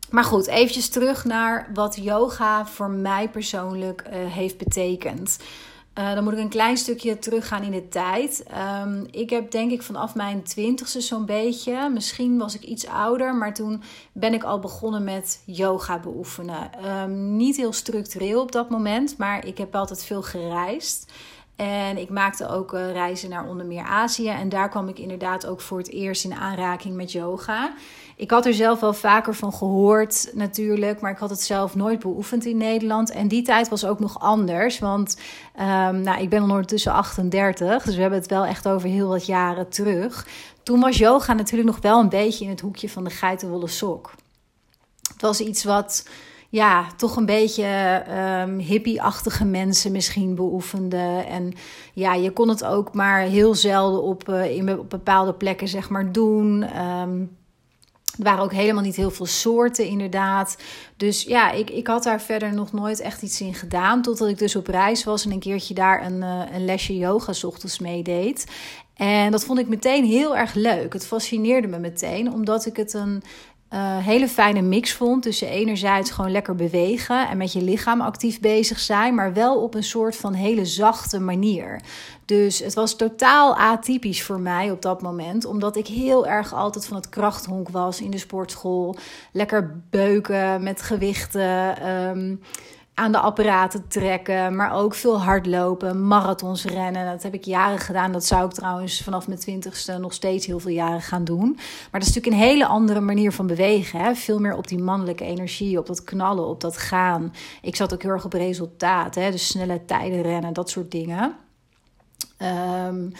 maar 0.09 0.23
goed, 0.23 0.47
eventjes 0.47 0.89
terug 0.89 1.25
naar 1.25 1.69
wat 1.73 1.95
yoga 1.95 2.65
voor 2.65 2.89
mij 2.89 3.29
persoonlijk 3.29 4.03
uh, 4.07 4.31
heeft 4.31 4.57
betekend. 4.57 5.37
Uh, 5.99 6.13
dan 6.13 6.23
moet 6.23 6.33
ik 6.33 6.39
een 6.39 6.49
klein 6.49 6.77
stukje 6.77 7.19
teruggaan 7.19 7.63
in 7.63 7.71
de 7.71 7.87
tijd. 7.87 8.43
Um, 8.83 9.07
ik 9.11 9.29
heb 9.29 9.51
denk 9.51 9.71
ik 9.71 9.81
vanaf 9.81 10.15
mijn 10.15 10.43
twintigste 10.43 11.01
zo'n 11.01 11.25
beetje, 11.25 11.89
misschien 11.89 12.37
was 12.37 12.55
ik 12.55 12.63
iets 12.63 12.87
ouder, 12.87 13.35
maar 13.35 13.53
toen 13.53 13.83
ben 14.11 14.33
ik 14.33 14.43
al 14.43 14.59
begonnen 14.59 15.03
met 15.03 15.41
yoga 15.45 15.99
beoefenen. 15.99 16.69
Um, 16.85 17.35
niet 17.35 17.55
heel 17.55 17.73
structureel 17.73 18.41
op 18.41 18.51
dat 18.51 18.69
moment, 18.69 19.17
maar 19.17 19.45
ik 19.45 19.57
heb 19.57 19.75
altijd 19.75 20.03
veel 20.03 20.21
gereisd. 20.21 21.11
En 21.55 21.97
ik 21.97 22.09
maakte 22.09 22.47
ook 22.47 22.73
uh, 22.73 22.91
reizen 22.91 23.29
naar 23.29 23.47
onder 23.47 23.65
meer 23.65 23.83
Azië. 23.83 24.29
En 24.29 24.49
daar 24.49 24.69
kwam 24.69 24.87
ik 24.87 24.99
inderdaad 24.99 25.45
ook 25.45 25.61
voor 25.61 25.77
het 25.77 25.89
eerst 25.89 26.23
in 26.23 26.33
aanraking 26.33 26.95
met 26.95 27.11
yoga. 27.11 27.73
Ik 28.15 28.31
had 28.31 28.45
er 28.45 28.53
zelf 28.53 28.79
wel 28.79 28.93
vaker 28.93 29.35
van 29.35 29.53
gehoord 29.53 30.31
natuurlijk, 30.33 31.01
maar 31.01 31.11
ik 31.11 31.17
had 31.17 31.29
het 31.29 31.41
zelf 31.41 31.75
nooit 31.75 31.99
beoefend 31.99 32.45
in 32.45 32.57
Nederland. 32.57 33.11
En 33.11 33.27
die 33.27 33.41
tijd 33.41 33.69
was 33.69 33.85
ook 33.85 33.99
nog 33.99 34.19
anders, 34.19 34.79
want 34.79 35.17
um, 35.59 36.01
nou, 36.01 36.21
ik 36.21 36.29
ben 36.29 36.41
ondertussen 36.41 36.91
38, 36.91 37.83
dus 37.83 37.95
we 37.95 38.01
hebben 38.01 38.19
het 38.19 38.29
wel 38.29 38.45
echt 38.45 38.67
over 38.67 38.89
heel 38.89 39.07
wat 39.07 39.25
jaren 39.25 39.69
terug. 39.69 40.27
Toen 40.63 40.79
was 40.79 40.97
yoga 40.97 41.33
natuurlijk 41.33 41.69
nog 41.69 41.81
wel 41.81 41.99
een 41.99 42.09
beetje 42.09 42.43
in 42.43 42.49
het 42.49 42.59
hoekje 42.59 42.89
van 42.89 43.03
de 43.03 43.09
geitenwolle 43.09 43.67
sok. 43.67 44.11
Het 45.11 45.21
was 45.21 45.39
iets 45.39 45.63
wat 45.63 46.05
ja, 46.51 46.87
toch 46.97 47.15
een 47.15 47.25
beetje 47.25 48.03
um, 48.45 48.57
hippie-achtige 48.57 49.45
mensen 49.45 49.91
misschien 49.91 50.35
beoefenden. 50.35 51.25
En 51.27 51.53
ja, 51.93 52.13
je 52.13 52.31
kon 52.31 52.49
het 52.49 52.63
ook 52.63 52.93
maar 52.93 53.21
heel 53.21 53.55
zelden 53.55 54.03
op, 54.03 54.29
uh, 54.29 54.55
in, 54.55 54.79
op 54.79 54.89
bepaalde 54.89 55.33
plekken 55.33 55.67
zeg 55.67 55.89
maar 55.89 56.11
doen. 56.11 56.63
Um, 56.81 57.39
er 58.17 58.23
waren 58.23 58.43
ook 58.43 58.53
helemaal 58.53 58.83
niet 58.83 58.95
heel 58.95 59.11
veel 59.11 59.25
soorten, 59.25 59.85
inderdaad. 59.85 60.57
Dus 60.97 61.23
ja, 61.23 61.51
ik, 61.51 61.69
ik 61.69 61.87
had 61.87 62.03
daar 62.03 62.21
verder 62.21 62.53
nog 62.53 62.71
nooit 62.71 62.99
echt 62.99 63.21
iets 63.21 63.41
in 63.41 63.53
gedaan. 63.53 64.01
Totdat 64.01 64.27
ik 64.27 64.37
dus 64.37 64.55
op 64.55 64.67
reis 64.67 65.03
was 65.03 65.25
en 65.25 65.31
een 65.31 65.39
keertje 65.39 65.73
daar 65.73 66.05
een, 66.05 66.21
uh, 66.21 66.41
een 66.53 66.65
lesje 66.65 66.97
yoga 66.97 67.33
s 67.33 67.43
ochtends 67.43 67.79
meedeed. 67.79 68.45
En 68.93 69.31
dat 69.31 69.45
vond 69.45 69.59
ik 69.59 69.67
meteen 69.67 70.05
heel 70.05 70.37
erg 70.37 70.53
leuk. 70.53 70.93
Het 70.93 71.05
fascineerde 71.07 71.67
me 71.67 71.79
meteen, 71.79 72.33
omdat 72.33 72.65
ik 72.65 72.75
het 72.75 72.93
een 72.93 73.23
uh, 73.73 73.97
hele 73.97 74.27
fijne 74.27 74.61
mix 74.61 74.93
vond 74.93 75.23
tussen 75.23 75.47
enerzijds 75.47 76.11
gewoon 76.11 76.31
lekker 76.31 76.55
bewegen 76.55 77.29
en 77.29 77.37
met 77.37 77.53
je 77.53 77.61
lichaam 77.61 78.01
actief 78.01 78.39
bezig 78.39 78.79
zijn, 78.79 79.15
maar 79.15 79.33
wel 79.33 79.63
op 79.63 79.73
een 79.73 79.83
soort 79.83 80.15
van 80.15 80.33
hele 80.33 80.65
zachte 80.65 81.19
manier. 81.19 81.81
Dus 82.25 82.59
het 82.59 82.73
was 82.73 82.95
totaal 82.95 83.55
atypisch 83.55 84.23
voor 84.23 84.39
mij 84.39 84.71
op 84.71 84.81
dat 84.81 85.01
moment, 85.01 85.45
omdat 85.45 85.75
ik 85.75 85.87
heel 85.87 86.27
erg 86.27 86.53
altijd 86.53 86.85
van 86.85 86.97
het 86.97 87.09
krachthonk 87.09 87.69
was 87.69 88.01
in 88.01 88.11
de 88.11 88.17
sportschool. 88.17 88.95
Lekker 89.31 89.81
beuken 89.89 90.63
met 90.63 90.81
gewichten. 90.81 91.89
Um, 91.89 92.41
aan 92.93 93.11
de 93.11 93.19
apparaten 93.19 93.87
trekken, 93.87 94.55
maar 94.55 94.73
ook 94.73 94.95
veel 94.95 95.21
hardlopen, 95.21 96.07
marathons 96.07 96.65
rennen. 96.65 97.05
Dat 97.05 97.23
heb 97.23 97.33
ik 97.33 97.43
jaren 97.43 97.79
gedaan. 97.79 98.11
Dat 98.11 98.25
zou 98.25 98.45
ik 98.45 98.51
trouwens 98.51 99.01
vanaf 99.01 99.27
mijn 99.27 99.39
twintigste 99.39 99.97
nog 99.97 100.13
steeds 100.13 100.45
heel 100.45 100.59
veel 100.59 100.71
jaren 100.71 101.01
gaan 101.01 101.23
doen. 101.23 101.51
Maar 101.91 101.99
dat 101.99 102.09
is 102.09 102.15
natuurlijk 102.15 102.43
een 102.43 102.49
hele 102.49 102.65
andere 102.65 102.99
manier 102.99 103.31
van 103.31 103.47
bewegen. 103.47 103.99
Hè? 103.99 104.15
Veel 104.15 104.39
meer 104.39 104.55
op 104.55 104.67
die 104.67 104.79
mannelijke 104.79 105.23
energie, 105.23 105.77
op 105.77 105.85
dat 105.85 106.03
knallen, 106.03 106.47
op 106.47 106.61
dat 106.61 106.77
gaan. 106.77 107.33
Ik 107.61 107.75
zat 107.75 107.93
ook 107.93 108.01
heel 108.01 108.11
erg 108.11 108.25
op 108.25 108.33
resultaat, 108.33 109.15
hè? 109.15 109.31
dus 109.31 109.47
snelle 109.47 109.85
tijden 109.85 110.21
rennen, 110.21 110.53
dat 110.53 110.69
soort 110.69 110.91
dingen. 110.91 111.35
Um, 112.87 113.11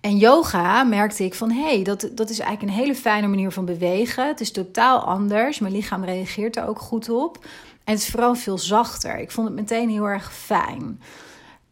en 0.00 0.16
yoga 0.16 0.82
merkte 0.82 1.24
ik 1.24 1.34
van 1.34 1.50
hé, 1.50 1.74
hey, 1.74 1.82
dat, 1.82 2.10
dat 2.12 2.30
is 2.30 2.38
eigenlijk 2.38 2.72
een 2.72 2.82
hele 2.82 2.94
fijne 2.94 3.26
manier 3.26 3.50
van 3.50 3.64
bewegen. 3.64 4.26
Het 4.26 4.40
is 4.40 4.50
totaal 4.50 5.00
anders. 5.00 5.58
Mijn 5.58 5.72
lichaam 5.72 6.04
reageert 6.04 6.56
er 6.56 6.66
ook 6.66 6.78
goed 6.78 7.10
op. 7.10 7.38
En 7.88 7.94
het 7.94 8.02
is 8.02 8.10
vooral 8.10 8.34
veel 8.34 8.58
zachter. 8.58 9.18
Ik 9.18 9.30
vond 9.30 9.48
het 9.48 9.56
meteen 9.56 9.88
heel 9.88 10.04
erg 10.04 10.34
fijn. 10.34 11.00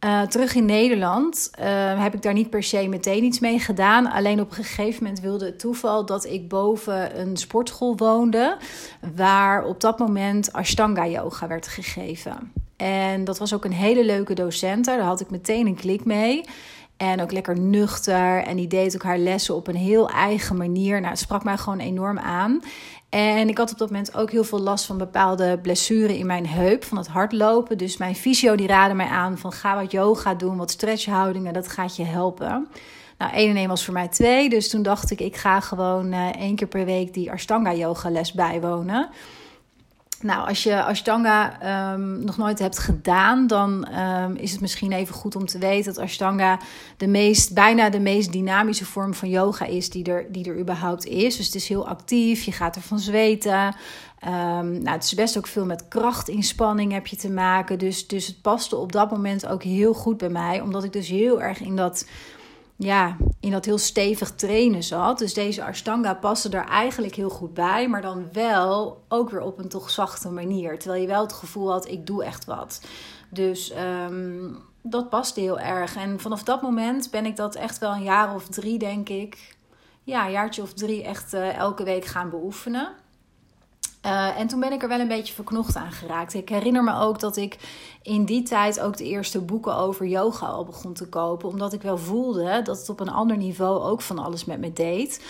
Uh, 0.04 0.22
terug 0.22 0.54
in 0.54 0.64
Nederland 0.64 1.50
uh, 1.60 2.02
heb 2.02 2.14
ik 2.14 2.22
daar 2.22 2.32
niet 2.32 2.50
per 2.50 2.62
se 2.62 2.88
meteen 2.88 3.24
iets 3.24 3.38
mee 3.38 3.58
gedaan. 3.58 4.06
Alleen 4.10 4.40
op 4.40 4.48
een 4.48 4.64
gegeven 4.64 5.02
moment 5.02 5.22
wilde 5.22 5.44
het 5.44 5.58
toeval 5.58 6.06
dat 6.06 6.24
ik 6.24 6.48
boven 6.48 7.20
een 7.20 7.36
sportschool 7.36 7.96
woonde. 7.96 8.56
Waar 9.14 9.64
op 9.64 9.80
dat 9.80 9.98
moment 9.98 10.52
Ashtanga 10.52 11.06
yoga 11.06 11.46
werd 11.46 11.68
gegeven. 11.68 12.52
En 12.76 13.24
dat 13.24 13.38
was 13.38 13.54
ook 13.54 13.64
een 13.64 13.72
hele 13.72 14.04
leuke 14.04 14.34
docent. 14.34 14.84
Daar 14.84 15.00
had 15.00 15.20
ik 15.20 15.30
meteen 15.30 15.66
een 15.66 15.74
klik 15.74 16.04
mee. 16.04 16.44
En 16.96 17.22
ook 17.22 17.32
lekker 17.32 17.58
nuchter. 17.60 18.42
En 18.42 18.56
die 18.56 18.68
deed 18.68 18.94
ook 18.94 19.02
haar 19.02 19.18
lessen 19.18 19.54
op 19.54 19.66
een 19.66 19.76
heel 19.76 20.10
eigen 20.10 20.56
manier. 20.56 20.98
Nou, 20.98 21.10
het 21.10 21.18
sprak 21.18 21.44
mij 21.44 21.56
gewoon 21.56 21.78
enorm 21.78 22.18
aan. 22.18 22.60
En 23.16 23.48
ik 23.48 23.58
had 23.58 23.72
op 23.72 23.78
dat 23.78 23.90
moment 23.90 24.16
ook 24.16 24.30
heel 24.30 24.44
veel 24.44 24.60
last 24.60 24.84
van 24.84 24.98
bepaalde 24.98 25.58
blessuren 25.62 26.16
in 26.16 26.26
mijn 26.26 26.46
heup, 26.46 26.84
van 26.84 26.96
het 26.98 27.06
hardlopen. 27.06 27.78
Dus 27.78 27.96
mijn 27.96 28.14
fysio 28.14 28.54
die 28.56 28.66
raadde 28.66 28.94
mij 28.94 29.06
aan 29.06 29.38
van 29.38 29.52
ga 29.52 29.74
wat 29.74 29.90
yoga 29.90 30.34
doen, 30.34 30.56
wat 30.56 30.70
stretchhoudingen, 30.70 31.52
dat 31.52 31.68
gaat 31.68 31.96
je 31.96 32.04
helpen. 32.04 32.68
Nou, 33.18 33.32
1 33.32 33.50
en 33.50 33.56
1 33.56 33.68
was 33.68 33.84
voor 33.84 33.94
mij 33.94 34.08
2. 34.08 34.48
Dus 34.48 34.68
toen 34.68 34.82
dacht 34.82 35.10
ik, 35.10 35.20
ik 35.20 35.36
ga 35.36 35.60
gewoon 35.60 36.12
uh, 36.12 36.26
één 36.26 36.56
keer 36.56 36.66
per 36.66 36.84
week 36.84 37.14
die 37.14 37.32
Ashtanga 37.32 37.74
yoga 37.74 38.10
les 38.10 38.32
bijwonen. 38.32 39.08
Nou, 40.20 40.48
als 40.48 40.62
je 40.62 40.82
Ashtanga 40.82 41.58
um, 41.92 42.24
nog 42.24 42.36
nooit 42.36 42.58
hebt 42.58 42.78
gedaan, 42.78 43.46
dan 43.46 43.88
um, 43.98 44.36
is 44.36 44.52
het 44.52 44.60
misschien 44.60 44.92
even 44.92 45.14
goed 45.14 45.36
om 45.36 45.46
te 45.46 45.58
weten 45.58 45.94
dat 45.94 46.02
Ashtanga 46.02 46.58
de 46.96 47.06
meest, 47.06 47.54
bijna 47.54 47.90
de 47.90 48.00
meest 48.00 48.32
dynamische 48.32 48.84
vorm 48.84 49.14
van 49.14 49.28
yoga 49.28 49.64
is 49.64 49.90
die 49.90 50.04
er, 50.04 50.26
die 50.28 50.48
er 50.48 50.58
überhaupt 50.58 51.04
is. 51.04 51.36
Dus 51.36 51.46
het 51.46 51.54
is 51.54 51.68
heel 51.68 51.88
actief, 51.88 52.42
je 52.42 52.52
gaat 52.52 52.76
ervan 52.76 52.98
zweten. 52.98 53.74
Um, 54.24 54.82
nou, 54.82 54.90
het 54.90 55.04
is 55.04 55.14
best 55.14 55.38
ook 55.38 55.46
veel 55.46 55.64
met 55.64 55.88
krachtinspanning 55.88 56.92
heb 56.92 57.06
je 57.06 57.16
te 57.16 57.30
maken. 57.30 57.78
Dus, 57.78 58.06
dus 58.06 58.26
het 58.26 58.42
paste 58.42 58.76
op 58.76 58.92
dat 58.92 59.10
moment 59.10 59.46
ook 59.46 59.62
heel 59.62 59.94
goed 59.94 60.16
bij 60.16 60.28
mij, 60.28 60.60
omdat 60.60 60.84
ik 60.84 60.92
dus 60.92 61.08
heel 61.08 61.42
erg 61.42 61.60
in 61.60 61.76
dat 61.76 62.06
ja, 62.76 63.16
in 63.40 63.50
dat 63.50 63.64
heel 63.64 63.78
stevig 63.78 64.30
trainen 64.30 64.82
zat. 64.82 65.18
Dus 65.18 65.34
deze 65.34 65.64
Ashtanga 65.64 66.14
paste 66.14 66.48
er 66.48 66.64
eigenlijk 66.64 67.14
heel 67.14 67.30
goed 67.30 67.54
bij, 67.54 67.88
maar 67.88 68.02
dan 68.02 68.28
wel 68.32 69.02
ook 69.08 69.30
weer 69.30 69.40
op 69.40 69.58
een 69.58 69.68
toch 69.68 69.90
zachte 69.90 70.30
manier. 70.30 70.78
Terwijl 70.78 71.00
je 71.00 71.08
wel 71.08 71.22
het 71.22 71.32
gevoel 71.32 71.70
had, 71.70 71.88
ik 71.88 72.06
doe 72.06 72.24
echt 72.24 72.44
wat. 72.44 72.80
Dus 73.28 73.72
um, 74.08 74.58
dat 74.82 75.10
paste 75.10 75.40
heel 75.40 75.58
erg. 75.58 75.96
En 75.96 76.20
vanaf 76.20 76.42
dat 76.42 76.62
moment 76.62 77.10
ben 77.10 77.26
ik 77.26 77.36
dat 77.36 77.54
echt 77.54 77.78
wel 77.78 77.92
een 77.92 78.02
jaar 78.02 78.34
of 78.34 78.48
drie, 78.48 78.78
denk 78.78 79.08
ik. 79.08 79.56
Ja, 80.02 80.24
een 80.24 80.32
jaartje 80.32 80.62
of 80.62 80.72
drie 80.72 81.02
echt 81.02 81.34
uh, 81.34 81.56
elke 81.56 81.84
week 81.84 82.04
gaan 82.04 82.30
beoefenen. 82.30 82.92
Uh, 84.06 84.38
en 84.38 84.46
toen 84.46 84.60
ben 84.60 84.72
ik 84.72 84.82
er 84.82 84.88
wel 84.88 85.00
een 85.00 85.08
beetje 85.08 85.34
verknocht 85.34 85.76
aan 85.76 85.92
geraakt. 85.92 86.34
Ik 86.34 86.48
herinner 86.48 86.84
me 86.84 86.98
ook 86.98 87.20
dat 87.20 87.36
ik 87.36 87.58
in 88.02 88.24
die 88.24 88.42
tijd 88.42 88.80
ook 88.80 88.96
de 88.96 89.04
eerste 89.04 89.40
boeken 89.40 89.76
over 89.76 90.06
yoga 90.06 90.46
al 90.46 90.64
begon 90.64 90.92
te 90.92 91.08
kopen. 91.08 91.48
Omdat 91.48 91.72
ik 91.72 91.82
wel 91.82 91.98
voelde 91.98 92.62
dat 92.62 92.78
het 92.78 92.88
op 92.88 93.00
een 93.00 93.10
ander 93.10 93.36
niveau 93.36 93.82
ook 93.82 94.00
van 94.00 94.18
alles 94.18 94.44
met 94.44 94.60
me 94.60 94.72
deed. 94.72 95.24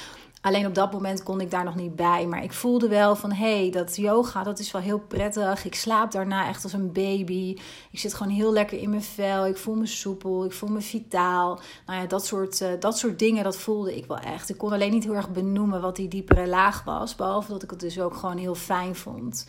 Alleen 0.46 0.66
op 0.66 0.74
dat 0.74 0.92
moment 0.92 1.22
kon 1.22 1.40
ik 1.40 1.50
daar 1.50 1.64
nog 1.64 1.74
niet 1.74 1.96
bij. 1.96 2.26
Maar 2.26 2.42
ik 2.42 2.52
voelde 2.52 2.88
wel 2.88 3.16
van 3.16 3.32
hé, 3.32 3.60
hey, 3.60 3.70
dat 3.70 3.96
yoga 3.96 4.42
dat 4.42 4.58
is 4.58 4.70
wel 4.70 4.82
heel 4.82 4.98
prettig. 4.98 5.64
Ik 5.64 5.74
slaap 5.74 6.10
daarna 6.10 6.48
echt 6.48 6.62
als 6.62 6.72
een 6.72 6.92
baby. 6.92 7.56
Ik 7.90 7.98
zit 7.98 8.14
gewoon 8.14 8.32
heel 8.32 8.52
lekker 8.52 8.78
in 8.78 8.90
mijn 8.90 9.02
vel. 9.02 9.46
Ik 9.46 9.56
voel 9.56 9.74
me 9.74 9.86
soepel. 9.86 10.44
Ik 10.44 10.52
voel 10.52 10.68
me 10.68 10.80
vitaal. 10.80 11.60
Nou 11.86 12.00
ja, 12.00 12.06
dat 12.06 12.26
soort, 12.26 12.60
uh, 12.60 12.68
dat 12.80 12.98
soort 12.98 13.18
dingen, 13.18 13.44
dat 13.44 13.56
voelde 13.56 13.96
ik 13.96 14.06
wel 14.06 14.18
echt. 14.18 14.48
Ik 14.48 14.58
kon 14.58 14.72
alleen 14.72 14.90
niet 14.90 15.04
heel 15.04 15.14
erg 15.14 15.30
benoemen 15.30 15.80
wat 15.80 15.96
die 15.96 16.08
diepere 16.08 16.46
laag 16.46 16.84
was. 16.84 17.14
Behalve 17.14 17.52
dat 17.52 17.62
ik 17.62 17.70
het 17.70 17.80
dus 17.80 18.00
ook 18.00 18.14
gewoon 18.14 18.38
heel 18.38 18.54
fijn 18.54 18.96
vond. 18.96 19.46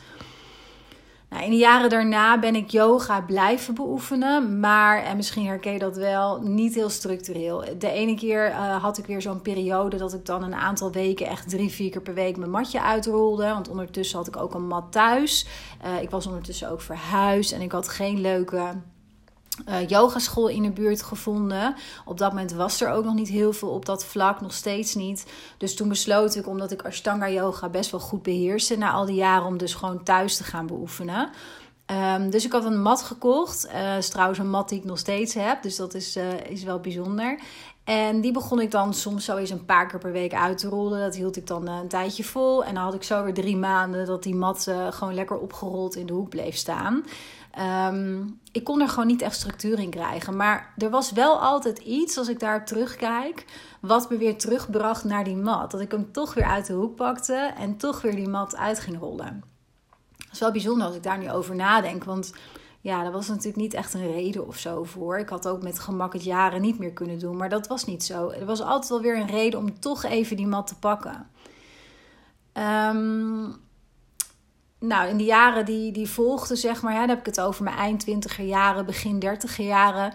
Nou, 1.30 1.44
in 1.44 1.50
de 1.50 1.58
jaren 1.58 1.90
daarna 1.90 2.40
ben 2.40 2.56
ik 2.56 2.70
yoga 2.70 3.22
blijven 3.22 3.76
beoefenen, 3.76 4.60
maar, 4.60 5.04
en 5.04 5.16
misschien 5.16 5.46
herken 5.46 5.74
je 5.74 5.80
dat 5.80 5.96
wel, 5.96 6.42
niet 6.42 6.76
heel 6.76 6.90
structureel. 6.90 7.64
De 7.78 7.90
ene 7.90 8.16
keer 8.16 8.50
uh, 8.50 8.84
had 8.84 8.98
ik 8.98 9.06
weer 9.06 9.22
zo'n 9.22 9.42
periode 9.42 9.98
dat 9.98 10.14
ik 10.14 10.26
dan 10.26 10.44
een 10.44 10.56
aantal 10.56 10.92
weken 10.92 11.28
echt 11.28 11.50
drie, 11.50 11.70
vier 11.70 11.90
keer 11.90 12.02
per 12.02 12.14
week 12.14 12.38
mijn 12.38 12.52
matje 12.52 12.82
uitrolde. 12.82 13.44
Want 13.44 13.70
ondertussen 13.70 14.18
had 14.18 14.28
ik 14.28 14.38
ook 14.38 14.54
een 14.54 14.68
mat 14.68 14.92
thuis. 14.92 15.48
Uh, 15.86 16.02
ik 16.02 16.10
was 16.10 16.28
ondertussen 16.28 16.72
ook 16.72 16.82
verhuisd 16.82 17.52
en 17.52 17.62
ik 17.62 17.72
had 17.72 17.90
geen 17.90 18.22
leuke 18.22 18.74
uh, 19.70 19.88
yogaschool 19.88 20.48
in 20.48 20.64
de 20.64 20.72
buurt 20.72 21.02
gevonden. 21.02 21.76
Op 22.06 22.18
dat 22.18 22.30
moment 22.30 22.52
was 22.52 22.82
er 22.82 22.92
ook 22.92 23.04
nog 23.04 23.14
niet 23.14 23.28
heel 23.28 23.54
veel 23.54 23.70
op 23.70 23.86
dat 23.86 24.06
vlak, 24.06 24.42
nog 24.42 24.54
steeds 24.54 24.96
niet. 24.96 25.26
Dus 25.58 25.76
toen 25.76 25.90
besloot 25.90 26.36
ik, 26.36 26.48
omdat 26.48 26.72
ik 26.72 26.82
Ashtanga 26.82 27.30
yoga 27.30 27.70
best 27.70 27.92
wel 27.92 28.00
goed 28.00 28.24
beheerste 28.24 28.78
na 28.78 28.92
al 28.92 29.06
die 29.06 29.16
jaren, 29.16 29.48
om 29.48 29.58
dus 29.58 29.74
gewoon 29.74 30.04
thuis 30.04 30.38
te 30.38 30.44
gaan 30.44 30.68
beoefenen. 30.68 31.30
Um, 32.16 32.30
dus 32.30 32.46
ik 32.46 32.52
had 32.52 32.66
een 32.66 32.82
mat 32.82 33.02
gekocht. 33.02 33.68
Uh, 33.74 33.98
is 33.98 34.10
trouwens 34.10 34.40
een 34.40 34.50
mat 34.50 34.70
die 34.70 34.80
ik 34.80 34.86
nog 34.86 34.98
steeds 34.98 35.34
heb. 35.34 35.62
Dus 35.62 35.76
dat 35.76 35.94
is, 35.94 36.18
uh, 36.18 36.24
is 36.50 36.64
wel 36.64 36.80
bijzonder. 36.80 37.40
En 37.84 38.22
die 38.22 38.32
begon 38.32 38.62
ik 38.62 38.72
dan 38.72 38.94
soms 38.94 39.26
zo 39.26 39.36
eens 39.36 39.50
een 39.50 39.66
paar 39.66 39.88
keer 39.88 40.00
per 40.00 40.12
week 40.12 40.34
uit 40.34 40.58
te 40.58 40.68
rollen. 40.68 41.00
Dat 41.00 41.16
hield 41.16 41.38
ik 41.38 41.48
dan 41.48 41.68
een 41.68 41.88
tijdje 41.88 42.24
vol. 42.24 42.64
En 42.64 42.74
dan 42.74 42.84
had 42.84 42.94
ik 42.94 43.04
zo 43.04 43.24
weer 43.24 43.34
drie 43.34 43.58
maanden 43.58 44.06
dat 44.06 44.24
die 44.24 44.36
mat 44.36 44.72
gewoon 44.90 45.14
lekker 45.14 45.38
opgerold 45.38 45.96
in 45.96 46.06
de 46.06 46.14
hoek 46.14 46.30
bleef 46.30 46.56
staan. 46.56 47.06
Um, 47.60 48.40
ik 48.52 48.64
kon 48.64 48.82
er 48.82 48.90
gewoon 48.90 49.08
niet 49.08 49.22
echt 49.22 49.36
structuur 49.36 49.80
in 49.80 49.90
krijgen. 49.90 50.36
Maar 50.36 50.74
er 50.78 50.90
was 50.90 51.12
wel 51.12 51.42
altijd 51.42 51.78
iets, 51.78 52.18
als 52.18 52.28
ik 52.28 52.40
daar 52.40 52.66
terugkijk, 52.66 53.46
wat 53.82 54.10
me 54.10 54.18
weer 54.18 54.38
terugbracht 54.38 55.04
naar 55.04 55.24
die 55.24 55.36
mat. 55.36 55.72
Dat 55.72 55.82
ik 55.82 55.92
hem 55.92 56.12
toch 56.12 56.34
weer 56.34 56.46
uit 56.46 56.66
de 56.66 56.74
hoek 56.74 56.96
pakte 56.96 57.54
en 57.58 57.78
toch 57.78 58.02
weer 58.02 58.16
die 58.16 58.28
mat 58.28 58.56
uit 58.56 58.80
ging 58.80 59.00
rollen. 59.00 59.44
Dat 60.18 60.32
is 60.32 60.40
wel 60.40 60.52
bijzonder 60.52 60.88
als 60.88 60.96
ik 60.96 61.04
daar 61.04 61.18
nu 61.18 61.32
over 61.32 61.56
nadenk. 61.56 62.04
Want 62.04 62.34
ja, 62.82 63.04
daar 63.04 63.12
was 63.12 63.28
natuurlijk 63.28 63.58
niet 63.58 63.74
echt 63.74 63.94
een 63.94 64.12
reden 64.12 64.48
of 64.48 64.58
zo 64.58 64.84
voor. 64.84 65.20
Ik 65.20 65.30
had 65.30 65.48
ook 65.48 65.62
met 65.64 65.80
gemak 65.80 66.14
het 66.14 66.24
jaren 66.24 66.62
niet 66.62 66.80
meer 66.80 66.94
kunnen 66.94 67.20
doen. 67.20 67.38
Maar 67.38 67.50
dat 67.50 67.68
was 67.68 67.86
niet 67.86 68.04
zo. 68.04 68.30
Er 68.30 68.46
was 68.46 68.62
altijd 68.62 68.90
wel 68.90 69.02
weer 69.02 69.18
een 69.18 69.28
reden 69.28 69.60
om 69.60 69.80
toch 69.80 70.04
even 70.04 70.36
die 70.36 70.48
mat 70.48 70.68
te 70.68 70.80
pakken. 70.80 71.28
Um, 72.54 73.56
nou, 74.80 75.10
in 75.10 75.18
de 75.18 75.24
jaren 75.24 75.66
die, 75.66 75.92
die 75.92 76.10
volgden, 76.10 76.58
zeg 76.58 76.82
maar, 76.82 76.94
ja, 76.94 77.00
dan 77.00 77.10
heb 77.10 77.20
ik 77.20 77.26
het 77.26 77.42
over 77.42 77.64
mijn 77.64 77.76
eind 77.76 78.00
twintiger 78.00 78.46
jaren, 78.46 78.86
begin 78.86 79.20
dertiger 79.20 79.66
jaren, 79.66 80.14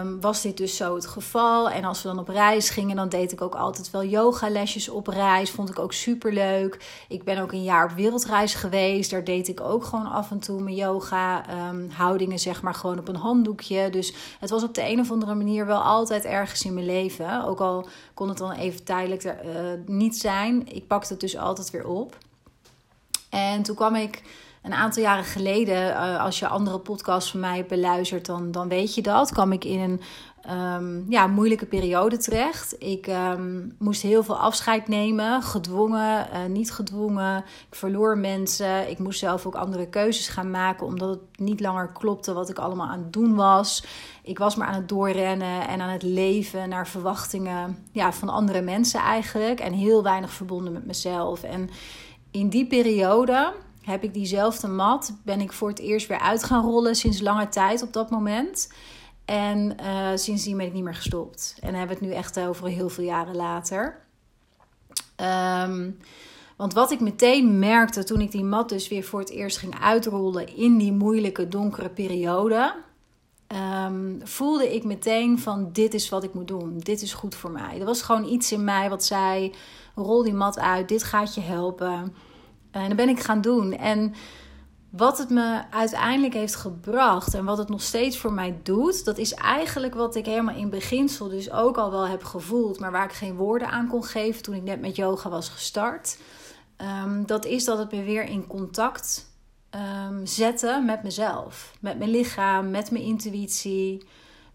um, 0.00 0.20
was 0.20 0.42
dit 0.42 0.56
dus 0.56 0.76
zo 0.76 0.94
het 0.94 1.06
geval. 1.06 1.70
En 1.70 1.84
als 1.84 2.02
we 2.02 2.08
dan 2.08 2.18
op 2.18 2.28
reis 2.28 2.70
gingen, 2.70 2.96
dan 2.96 3.08
deed 3.08 3.32
ik 3.32 3.40
ook 3.40 3.54
altijd 3.54 3.90
wel 3.90 4.04
yogalesjes 4.04 4.88
op 4.88 5.06
reis. 5.06 5.50
Vond 5.50 5.68
ik 5.68 5.78
ook 5.78 5.92
super 5.92 6.32
leuk. 6.32 7.04
Ik 7.08 7.24
ben 7.24 7.38
ook 7.38 7.52
een 7.52 7.62
jaar 7.62 7.84
op 7.90 7.96
wereldreis 7.96 8.54
geweest. 8.54 9.10
Daar 9.10 9.24
deed 9.24 9.48
ik 9.48 9.60
ook 9.60 9.84
gewoon 9.84 10.06
af 10.06 10.30
en 10.30 10.38
toe 10.38 10.62
mijn 10.62 10.76
yoga 10.76 11.44
um, 11.68 11.90
houdingen, 11.90 12.38
zeg 12.38 12.62
maar, 12.62 12.74
gewoon 12.74 12.98
op 12.98 13.08
een 13.08 13.16
handdoekje. 13.16 13.90
Dus 13.90 14.14
het 14.40 14.50
was 14.50 14.62
op 14.62 14.74
de 14.74 14.88
een 14.88 15.00
of 15.00 15.10
andere 15.10 15.34
manier 15.34 15.66
wel 15.66 15.82
altijd 15.82 16.24
ergens 16.24 16.64
in 16.64 16.74
mijn 16.74 16.86
leven. 16.86 17.44
Ook 17.44 17.60
al 17.60 17.88
kon 18.14 18.28
het 18.28 18.38
dan 18.38 18.52
even 18.52 18.84
tijdelijk 18.84 19.24
er, 19.24 19.44
uh, 19.44 19.52
niet 19.86 20.18
zijn. 20.18 20.74
Ik 20.74 20.86
pakte 20.86 21.12
het 21.12 21.20
dus 21.20 21.36
altijd 21.36 21.70
weer 21.70 21.86
op. 21.86 22.16
En 23.28 23.62
toen 23.62 23.76
kwam 23.76 23.94
ik 23.94 24.22
een 24.62 24.74
aantal 24.74 25.02
jaren 25.02 25.24
geleden, 25.24 25.90
uh, 25.90 26.20
als 26.24 26.38
je 26.38 26.48
andere 26.48 26.78
podcasts 26.78 27.30
van 27.30 27.40
mij 27.40 27.66
beluistert, 27.66 28.26
dan, 28.26 28.50
dan 28.50 28.68
weet 28.68 28.94
je 28.94 29.02
dat. 29.02 29.32
kwam 29.32 29.52
ik 29.52 29.64
in 29.64 29.80
een 29.80 30.00
um, 30.50 31.06
ja, 31.08 31.26
moeilijke 31.26 31.66
periode 31.66 32.16
terecht. 32.16 32.74
Ik 32.78 33.06
um, 33.06 33.74
moest 33.78 34.02
heel 34.02 34.22
veel 34.22 34.38
afscheid 34.38 34.88
nemen, 34.88 35.42
gedwongen, 35.42 36.26
uh, 36.32 36.44
niet 36.48 36.72
gedwongen. 36.72 37.38
Ik 37.70 37.74
verloor 37.74 38.18
mensen. 38.18 38.90
Ik 38.90 38.98
moest 38.98 39.18
zelf 39.18 39.46
ook 39.46 39.54
andere 39.54 39.88
keuzes 39.88 40.28
gaan 40.28 40.50
maken, 40.50 40.86
omdat 40.86 41.08
het 41.08 41.38
niet 41.38 41.60
langer 41.60 41.92
klopte 41.92 42.32
wat 42.32 42.48
ik 42.48 42.58
allemaal 42.58 42.88
aan 42.88 43.02
het 43.02 43.12
doen 43.12 43.34
was. 43.34 43.84
Ik 44.22 44.38
was 44.38 44.56
maar 44.56 44.68
aan 44.68 44.74
het 44.74 44.88
doorrennen 44.88 45.68
en 45.68 45.80
aan 45.80 45.88
het 45.88 46.02
leven 46.02 46.68
naar 46.68 46.88
verwachtingen 46.88 47.86
ja, 47.92 48.12
van 48.12 48.28
andere 48.28 48.60
mensen 48.60 49.00
eigenlijk. 49.00 49.60
En 49.60 49.72
heel 49.72 50.02
weinig 50.02 50.30
verbonden 50.30 50.72
met 50.72 50.86
mezelf. 50.86 51.42
En 51.42 51.70
in 52.38 52.48
die 52.48 52.66
periode 52.66 53.54
heb 53.82 54.02
ik 54.02 54.14
diezelfde 54.14 54.68
mat, 54.68 55.12
ben 55.24 55.40
ik 55.40 55.52
voor 55.52 55.68
het 55.68 55.78
eerst 55.78 56.06
weer 56.06 56.18
uit 56.20 56.44
gaan 56.44 56.64
rollen 56.64 56.94
sinds 56.94 57.20
lange 57.20 57.48
tijd 57.48 57.82
op 57.82 57.92
dat 57.92 58.10
moment. 58.10 58.72
En 59.24 59.76
uh, 59.80 60.08
sindsdien 60.14 60.56
ben 60.56 60.66
ik 60.66 60.72
niet 60.72 60.84
meer 60.84 60.94
gestopt. 60.94 61.56
En 61.60 61.74
hebben 61.74 61.98
we 61.98 62.04
het 62.04 62.12
nu 62.12 62.18
echt 62.18 62.40
over 62.40 62.68
heel 62.68 62.88
veel 62.88 63.04
jaren 63.04 63.36
later. 63.36 64.06
Um, 65.66 65.98
want 66.56 66.72
wat 66.72 66.90
ik 66.90 67.00
meteen 67.00 67.58
merkte 67.58 68.04
toen 68.04 68.20
ik 68.20 68.30
die 68.30 68.44
mat 68.44 68.68
dus 68.68 68.88
weer 68.88 69.04
voor 69.04 69.20
het 69.20 69.30
eerst 69.30 69.56
ging 69.56 69.80
uitrollen 69.80 70.56
in 70.56 70.76
die 70.76 70.92
moeilijke 70.92 71.48
donkere 71.48 71.88
periode, 71.88 72.74
um, 73.86 74.20
voelde 74.22 74.74
ik 74.74 74.84
meteen 74.84 75.38
van 75.38 75.68
dit 75.72 75.94
is 75.94 76.08
wat 76.08 76.24
ik 76.24 76.34
moet 76.34 76.48
doen. 76.48 76.78
Dit 76.78 77.02
is 77.02 77.14
goed 77.14 77.34
voor 77.34 77.50
mij. 77.50 77.78
Er 77.78 77.84
was 77.84 78.02
gewoon 78.02 78.24
iets 78.24 78.52
in 78.52 78.64
mij 78.64 78.88
wat 78.88 79.04
zei, 79.04 79.54
rol 79.98 80.22
die 80.22 80.34
mat 80.34 80.58
uit, 80.58 80.88
dit 80.88 81.02
gaat 81.02 81.34
je 81.34 81.40
helpen. 81.40 82.14
En 82.70 82.88
dat 82.88 82.96
ben 82.96 83.08
ik 83.08 83.20
gaan 83.20 83.40
doen. 83.40 83.72
En 83.72 84.14
wat 84.90 85.18
het 85.18 85.30
me 85.30 85.62
uiteindelijk 85.70 86.34
heeft 86.34 86.54
gebracht 86.54 87.34
en 87.34 87.44
wat 87.44 87.58
het 87.58 87.68
nog 87.68 87.82
steeds 87.82 88.18
voor 88.18 88.32
mij 88.32 88.60
doet, 88.62 89.04
dat 89.04 89.18
is 89.18 89.34
eigenlijk 89.34 89.94
wat 89.94 90.14
ik 90.14 90.26
helemaal 90.26 90.56
in 90.56 90.70
beginsel 90.70 91.28
dus 91.28 91.50
ook 91.50 91.76
al 91.76 91.90
wel 91.90 92.06
heb 92.06 92.24
gevoeld, 92.24 92.78
maar 92.78 92.92
waar 92.92 93.04
ik 93.04 93.12
geen 93.12 93.36
woorden 93.36 93.68
aan 93.68 93.88
kon 93.88 94.04
geven 94.04 94.42
toen 94.42 94.54
ik 94.54 94.62
net 94.62 94.80
met 94.80 94.96
yoga 94.96 95.28
was 95.28 95.48
gestart. 95.48 96.18
Um, 97.02 97.26
dat 97.26 97.44
is 97.44 97.64
dat 97.64 97.78
het 97.78 97.92
me 97.92 98.02
weer 98.02 98.24
in 98.24 98.46
contact 98.46 99.26
um, 100.08 100.26
zette 100.26 100.82
met 100.86 101.02
mezelf, 101.02 101.72
met 101.80 101.98
mijn 101.98 102.10
lichaam, 102.10 102.70
met 102.70 102.90
mijn 102.90 103.04
intuïtie. 103.04 104.06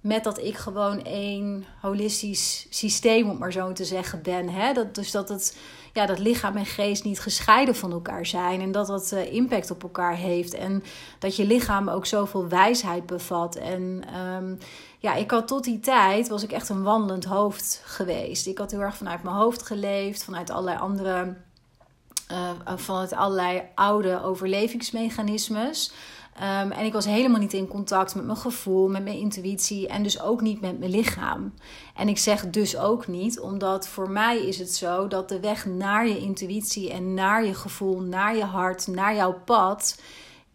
Met 0.04 0.24
dat 0.24 0.38
ik 0.38 0.58
gewoon 0.58 1.04
één 1.04 1.66
holistisch 1.82 2.68
systeem, 2.70 3.30
om 3.30 3.38
maar 3.38 3.52
zo 3.52 3.72
te 3.72 3.86
zeggen, 3.86 4.22
ben. 4.22 4.50
Hè? 4.50 4.74
Dat, 4.74 4.96
dus 4.96 5.12
dat, 5.12 5.30
het, 5.30 5.58
ja, 5.94 6.06
dat 6.06 6.20
lichaam 6.20 6.58
en 6.58 6.66
geest 6.66 7.04
niet 7.04 7.20
gescheiden 7.20 7.76
van 7.76 7.92
elkaar 7.92 8.26
zijn. 8.26 8.62
En 8.62 8.72
dat 8.72 8.88
dat 8.88 9.12
uh, 9.14 9.34
impact 9.34 9.72
op 9.72 9.84
elkaar 9.84 10.16
heeft. 10.16 10.54
En 10.54 10.84
dat 11.20 11.36
je 11.36 11.46
lichaam 11.46 11.90
ook 11.90 12.06
zoveel 12.06 12.48
wijsheid 12.48 13.06
bevat. 13.06 13.56
En 13.56 14.04
um, 14.20 14.58
ja, 15.00 15.14
ik 15.14 15.32
had 15.32 15.48
tot 15.48 15.64
die 15.64 15.80
tijd, 15.80 16.28
was 16.28 16.44
ik 16.44 16.52
echt 16.52 16.70
een 16.70 16.84
wandelend 16.84 17.26
hoofd 17.26 17.82
geweest. 17.86 18.48
Ik 18.48 18.58
had 18.58 18.72
heel 18.72 18.82
erg 18.82 18.98
vanuit 18.98 19.24
mijn 19.24 19.36
hoofd 19.36 19.64
geleefd, 19.64 20.24
vanuit 20.24 20.50
allerlei 20.50 20.78
andere... 20.78 21.36
Uh, 22.34 22.50
vanuit 22.76 23.14
allerlei 23.14 23.62
oude 23.76 24.24
overlevingsmechanismes. 24.24 25.92
Ehm, 26.40 26.72
en 26.72 26.86
ik 26.86 26.94
was 26.94 27.06
helemaal 27.06 27.40
niet 27.40 27.54
in 27.54 27.68
contact 27.68 28.16
met 28.16 28.26
mijn 28.26 28.38
gevoel, 28.38 28.88
met 28.88 29.04
mijn 29.04 29.18
intuïtie 29.18 29.88
en 29.88 30.04
dus 30.04 30.22
ook 30.22 30.42
niet 30.42 30.62
met 30.62 30.80
mijn 30.80 30.92
lichaam. 30.92 31.54
En 31.96 32.08
ik 32.08 32.18
zeg 32.18 32.50
dus 32.50 32.78
ook 32.78 33.08
niet, 33.08 33.40
omdat 33.40 33.88
voor 33.88 34.10
mij 34.10 34.38
is 34.38 34.58
het 34.58 34.74
zo 34.74 35.08
dat 35.08 35.30
de 35.30 35.40
weg 35.40 35.66
naar 35.66 36.08
je 36.08 36.18
intuïtie 36.18 36.92
en 36.92 37.14
naar 37.14 37.46
je 37.46 37.54
gevoel, 37.54 38.00
naar 38.00 38.36
je 38.36 38.44
hart, 38.44 38.88
naar 38.88 39.16
jouw 39.16 39.42
pad 39.46 40.02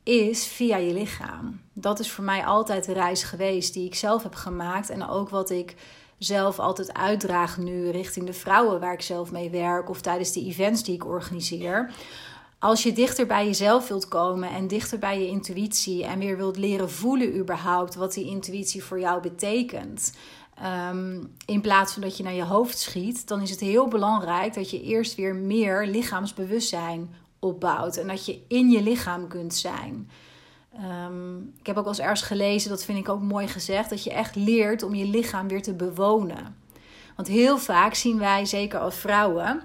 is 0.02 0.46
via 0.46 0.76
je 0.76 0.92
lichaam. 0.92 1.60
Dat 1.72 1.98
is 1.98 2.10
voor 2.10 2.24
mij 2.24 2.44
altijd 2.44 2.84
de 2.84 2.92
reis 2.92 3.22
geweest 3.22 3.74
die 3.74 3.86
ik 3.86 3.94
zelf 3.94 4.22
heb 4.22 4.34
gemaakt 4.34 4.90
en 4.90 5.08
ook 5.08 5.28
wat 5.28 5.50
ik 5.50 5.74
zelf 6.18 6.58
altijd 6.58 6.92
uitdraag 6.92 7.58
nu 7.58 7.90
richting 7.90 8.26
de 8.26 8.32
vrouwen 8.32 8.80
waar 8.80 8.92
ik 8.92 9.02
zelf 9.02 9.30
mee 9.30 9.50
werk 9.50 9.90
of 9.90 10.00
tijdens 10.00 10.32
de 10.32 10.44
events 10.44 10.82
die 10.82 10.94
ik 10.94 11.06
organiseer. 11.06 11.90
Als 12.58 12.82
je 12.82 12.92
dichter 12.92 13.26
bij 13.26 13.46
jezelf 13.46 13.88
wilt 13.88 14.08
komen 14.08 14.50
en 14.50 14.66
dichter 14.66 14.98
bij 14.98 15.20
je 15.20 15.26
intuïtie 15.26 16.04
en 16.04 16.18
weer 16.18 16.36
wilt 16.36 16.56
leren 16.56 16.90
voelen 16.90 17.36
überhaupt 17.36 17.94
wat 17.94 18.12
die 18.12 18.26
intuïtie 18.26 18.84
voor 18.84 19.00
jou 19.00 19.22
betekent. 19.22 20.12
Ehm, 20.54 21.24
in 21.46 21.60
plaats 21.60 21.92
van 21.92 22.02
dat 22.02 22.16
je 22.16 22.22
naar 22.22 22.34
je 22.34 22.44
hoofd 22.44 22.78
schiet, 22.78 23.28
dan 23.28 23.40
is 23.40 23.50
het 23.50 23.60
heel 23.60 23.88
belangrijk 23.88 24.54
dat 24.54 24.70
je 24.70 24.82
eerst 24.82 25.14
weer 25.14 25.34
meer 25.34 25.86
lichaamsbewustzijn 25.86 27.14
opbouwt 27.38 27.96
en 27.96 28.06
dat 28.06 28.26
je 28.26 28.40
in 28.48 28.70
je 28.70 28.82
lichaam 28.82 29.28
kunt 29.28 29.54
zijn. 29.54 30.10
Ehm, 30.78 31.36
ik 31.38 31.66
heb 31.66 31.76
ook 31.76 31.86
al 31.86 31.98
eens 31.98 32.22
gelezen, 32.22 32.70
dat 32.70 32.84
vind 32.84 32.98
ik 32.98 33.08
ook 33.08 33.22
mooi 33.22 33.48
gezegd, 33.48 33.90
dat 33.90 34.04
je 34.04 34.12
echt 34.12 34.36
leert 34.36 34.82
om 34.82 34.94
je 34.94 35.04
lichaam 35.04 35.48
weer 35.48 35.62
te 35.62 35.74
bewonen. 35.74 36.56
Want 37.16 37.28
heel 37.28 37.58
vaak 37.58 37.94
zien 37.94 38.18
wij, 38.18 38.44
zeker 38.44 38.78
als 38.78 38.94
vrouwen, 38.94 39.62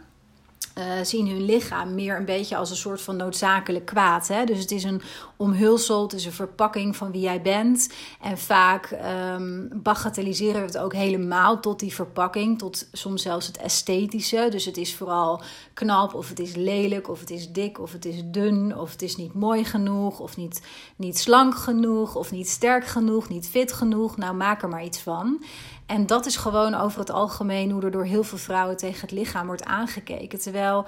uh, 0.78 0.84
zien 1.04 1.28
hun 1.28 1.46
lichaam 1.46 1.96
meer 1.96 2.18
een 2.18 2.26
beetje 2.26 2.56
als 2.56 2.70
een 2.70 2.76
soort 2.76 3.02
van 3.02 3.16
noodzakelijk 3.16 3.86
kwaad. 3.86 4.28
Hè? 4.28 4.44
Dus 4.46 4.60
het 4.60 4.72
is 4.72 4.84
een 4.84 5.02
omhulsel, 5.38 6.02
het 6.02 6.14
is 6.14 6.26
een 6.26 6.32
verpakking 6.32 6.96
van 6.96 7.12
wie 7.12 7.22
jij 7.22 7.42
bent. 7.42 7.90
En 8.22 8.38
vaak 8.38 8.98
um, 9.36 9.70
bagatelliseren 9.74 10.60
we 10.60 10.68
het 10.68 10.78
ook 10.78 10.94
helemaal 10.94 11.60
tot 11.60 11.80
die 11.80 11.94
verpakking, 11.94 12.58
tot 12.58 12.88
soms 12.92 13.22
zelfs 13.22 13.48
het 13.48 13.58
esthetische. 13.58 14.48
Dus 14.50 14.66
het 14.66 14.78
is 14.78 14.96
vooral 14.96 15.42
knap, 15.74 16.14
of 16.14 16.30
het 16.30 16.40
is 16.40 16.56
lelijk, 16.56 17.10
of 17.10 17.20
het 17.20 17.30
is 17.30 17.52
dik, 17.52 17.80
of 17.80 17.92
het 17.92 18.06
is 18.06 18.22
dun, 18.26 18.78
of 18.78 18.92
het 18.92 19.02
is 19.02 19.16
niet 19.16 19.34
mooi 19.34 19.66
genoeg, 19.66 20.20
of 20.20 20.38
niet, 20.38 20.62
niet 20.96 21.20
slank 21.20 21.56
genoeg, 21.56 22.16
of 22.16 22.32
niet 22.32 22.50
sterk 22.50 22.86
genoeg, 22.86 23.30
niet 23.30 23.50
fit 23.50 23.74
genoeg. 23.74 24.18
Nou, 24.18 24.36
maak 24.36 24.62
er 24.62 24.70
maar 24.70 24.84
iets 24.84 25.00
van. 25.00 25.44
En 25.94 26.06
dat 26.06 26.26
is 26.26 26.36
gewoon 26.36 26.74
over 26.74 27.00
het 27.00 27.12
algemeen 27.12 27.72
hoe 27.72 27.82
er 27.82 27.92
door 27.92 28.06
heel 28.06 28.24
veel 28.24 28.38
vrouwen 28.38 28.78
tegen 28.78 29.02
het 29.02 29.12
lichaam 29.12 29.46
wordt 29.46 29.64
aangekeken. 29.64 30.40
Terwijl 30.40 30.86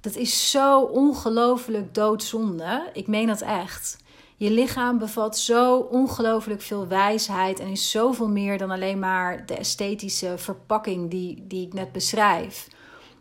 dat 0.00 0.14
is 0.14 0.50
zo 0.50 0.80
ongelooflijk 0.80 1.94
doodzonde. 1.94 2.90
Ik 2.92 3.06
meen 3.06 3.26
dat 3.26 3.40
echt. 3.40 3.96
Je 4.36 4.50
lichaam 4.50 4.98
bevat 4.98 5.38
zo 5.38 5.76
ongelooflijk 5.76 6.62
veel 6.62 6.86
wijsheid 6.86 7.60
en 7.60 7.68
is 7.68 7.90
zoveel 7.90 8.28
meer 8.28 8.58
dan 8.58 8.70
alleen 8.70 8.98
maar 8.98 9.46
de 9.46 9.54
esthetische 9.54 10.34
verpakking 10.36 11.10
die, 11.10 11.44
die 11.46 11.66
ik 11.66 11.72
net 11.72 11.92
beschrijf 11.92 12.68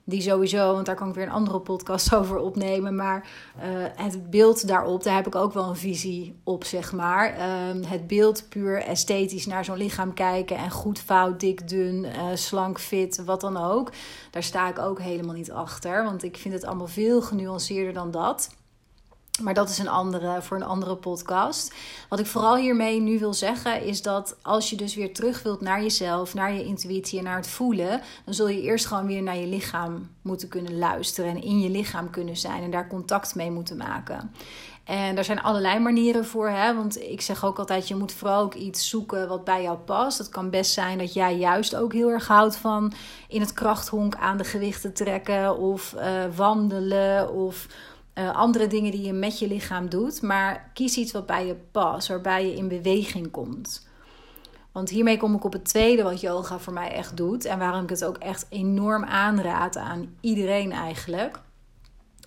die 0.07 0.21
sowieso, 0.21 0.73
want 0.73 0.85
daar 0.85 0.95
kan 0.95 1.09
ik 1.09 1.15
weer 1.15 1.25
een 1.25 1.31
andere 1.31 1.59
podcast 1.59 2.13
over 2.15 2.37
opnemen. 2.37 2.95
Maar 2.95 3.27
uh, 3.57 3.63
het 3.95 4.29
beeld 4.29 4.67
daarop, 4.67 5.03
daar 5.03 5.15
heb 5.15 5.27
ik 5.27 5.35
ook 5.35 5.53
wel 5.53 5.69
een 5.69 5.75
visie 5.75 6.35
op, 6.43 6.63
zeg 6.63 6.91
maar. 6.91 7.37
Uh, 7.37 7.87
het 7.89 8.07
beeld 8.07 8.49
puur 8.49 8.81
esthetisch 8.81 9.45
naar 9.45 9.65
zo'n 9.65 9.77
lichaam 9.77 10.13
kijken 10.13 10.57
en 10.57 10.71
goed, 10.71 10.99
fout, 10.99 11.39
dik, 11.39 11.67
dun, 11.67 12.03
uh, 12.03 12.25
slank, 12.33 12.79
fit, 12.79 13.23
wat 13.25 13.41
dan 13.41 13.57
ook. 13.57 13.91
Daar 14.31 14.43
sta 14.43 14.69
ik 14.69 14.79
ook 14.79 14.99
helemaal 14.99 15.35
niet 15.35 15.51
achter, 15.51 16.03
want 16.03 16.23
ik 16.23 16.37
vind 16.37 16.53
het 16.53 16.65
allemaal 16.65 16.87
veel 16.87 17.21
genuanceerder 17.21 17.93
dan 17.93 18.11
dat. 18.11 18.49
Maar 19.41 19.53
dat 19.53 19.69
is 19.69 19.77
een 19.77 19.87
andere, 19.87 20.41
voor 20.41 20.57
een 20.57 20.63
andere 20.63 20.95
podcast. 20.95 21.73
Wat 22.09 22.19
ik 22.19 22.25
vooral 22.25 22.55
hiermee 22.55 23.01
nu 23.01 23.19
wil 23.19 23.33
zeggen 23.33 23.83
is 23.83 24.01
dat 24.01 24.35
als 24.41 24.69
je 24.69 24.75
dus 24.75 24.95
weer 24.95 25.13
terug 25.13 25.43
wilt 25.43 25.61
naar 25.61 25.81
jezelf, 25.81 26.33
naar 26.33 26.53
je 26.53 26.63
intuïtie 26.63 27.17
en 27.17 27.23
naar 27.23 27.35
het 27.35 27.47
voelen, 27.47 28.01
dan 28.25 28.33
zul 28.33 28.47
je 28.47 28.61
eerst 28.61 28.85
gewoon 28.85 29.05
weer 29.05 29.21
naar 29.21 29.37
je 29.37 29.47
lichaam 29.47 30.09
moeten 30.21 30.47
kunnen 30.47 30.77
luisteren 30.77 31.29
en 31.29 31.43
in 31.43 31.59
je 31.59 31.69
lichaam 31.69 32.09
kunnen 32.09 32.37
zijn 32.37 32.63
en 32.63 32.71
daar 32.71 32.87
contact 32.87 33.35
mee 33.35 33.51
moeten 33.51 33.77
maken. 33.77 34.31
En 34.83 35.15
daar 35.15 35.23
zijn 35.23 35.41
allerlei 35.41 35.79
manieren 35.79 36.25
voor. 36.25 36.49
Hè? 36.49 36.75
Want 36.75 37.01
ik 37.01 37.21
zeg 37.21 37.45
ook 37.45 37.59
altijd: 37.59 37.87
je 37.87 37.95
moet 37.95 38.11
vooral 38.11 38.41
ook 38.41 38.53
iets 38.53 38.89
zoeken 38.89 39.27
wat 39.27 39.43
bij 39.43 39.61
jou 39.61 39.77
past. 39.77 40.17
Het 40.17 40.29
kan 40.29 40.49
best 40.49 40.71
zijn 40.71 40.97
dat 40.97 41.13
jij 41.13 41.37
juist 41.37 41.75
ook 41.75 41.93
heel 41.93 42.09
erg 42.09 42.27
houdt 42.27 42.55
van 42.55 42.93
in 43.27 43.41
het 43.41 43.53
krachthonk 43.53 44.15
aan 44.15 44.37
de 44.37 44.43
gewichten 44.43 44.93
trekken 44.93 45.57
of 45.57 45.93
uh, 45.97 46.23
wandelen 46.35 47.33
of 47.33 47.67
uh, 48.15 48.35
andere 48.35 48.67
dingen 48.67 48.91
die 48.91 49.05
je 49.05 49.13
met 49.13 49.39
je 49.39 49.47
lichaam 49.47 49.89
doet. 49.89 50.21
Maar 50.21 50.71
kies 50.73 50.97
iets 50.97 51.11
wat 51.11 51.25
bij 51.25 51.45
je 51.45 51.55
past, 51.71 52.07
waarbij 52.07 52.45
je 52.45 52.55
in 52.55 52.67
beweging 52.67 53.31
komt. 53.31 53.87
Want 54.71 54.89
hiermee 54.89 55.17
kom 55.17 55.35
ik 55.35 55.43
op 55.43 55.53
het 55.53 55.65
tweede 55.65 56.03
wat 56.03 56.21
yoga 56.21 56.59
voor 56.59 56.73
mij 56.73 56.91
echt 56.91 57.17
doet. 57.17 57.45
En 57.45 57.59
waarom 57.59 57.83
ik 57.83 57.89
het 57.89 58.05
ook 58.05 58.17
echt 58.17 58.45
enorm 58.49 59.03
aanraad 59.03 59.77
aan 59.77 60.15
iedereen 60.21 60.71
eigenlijk. 60.71 61.39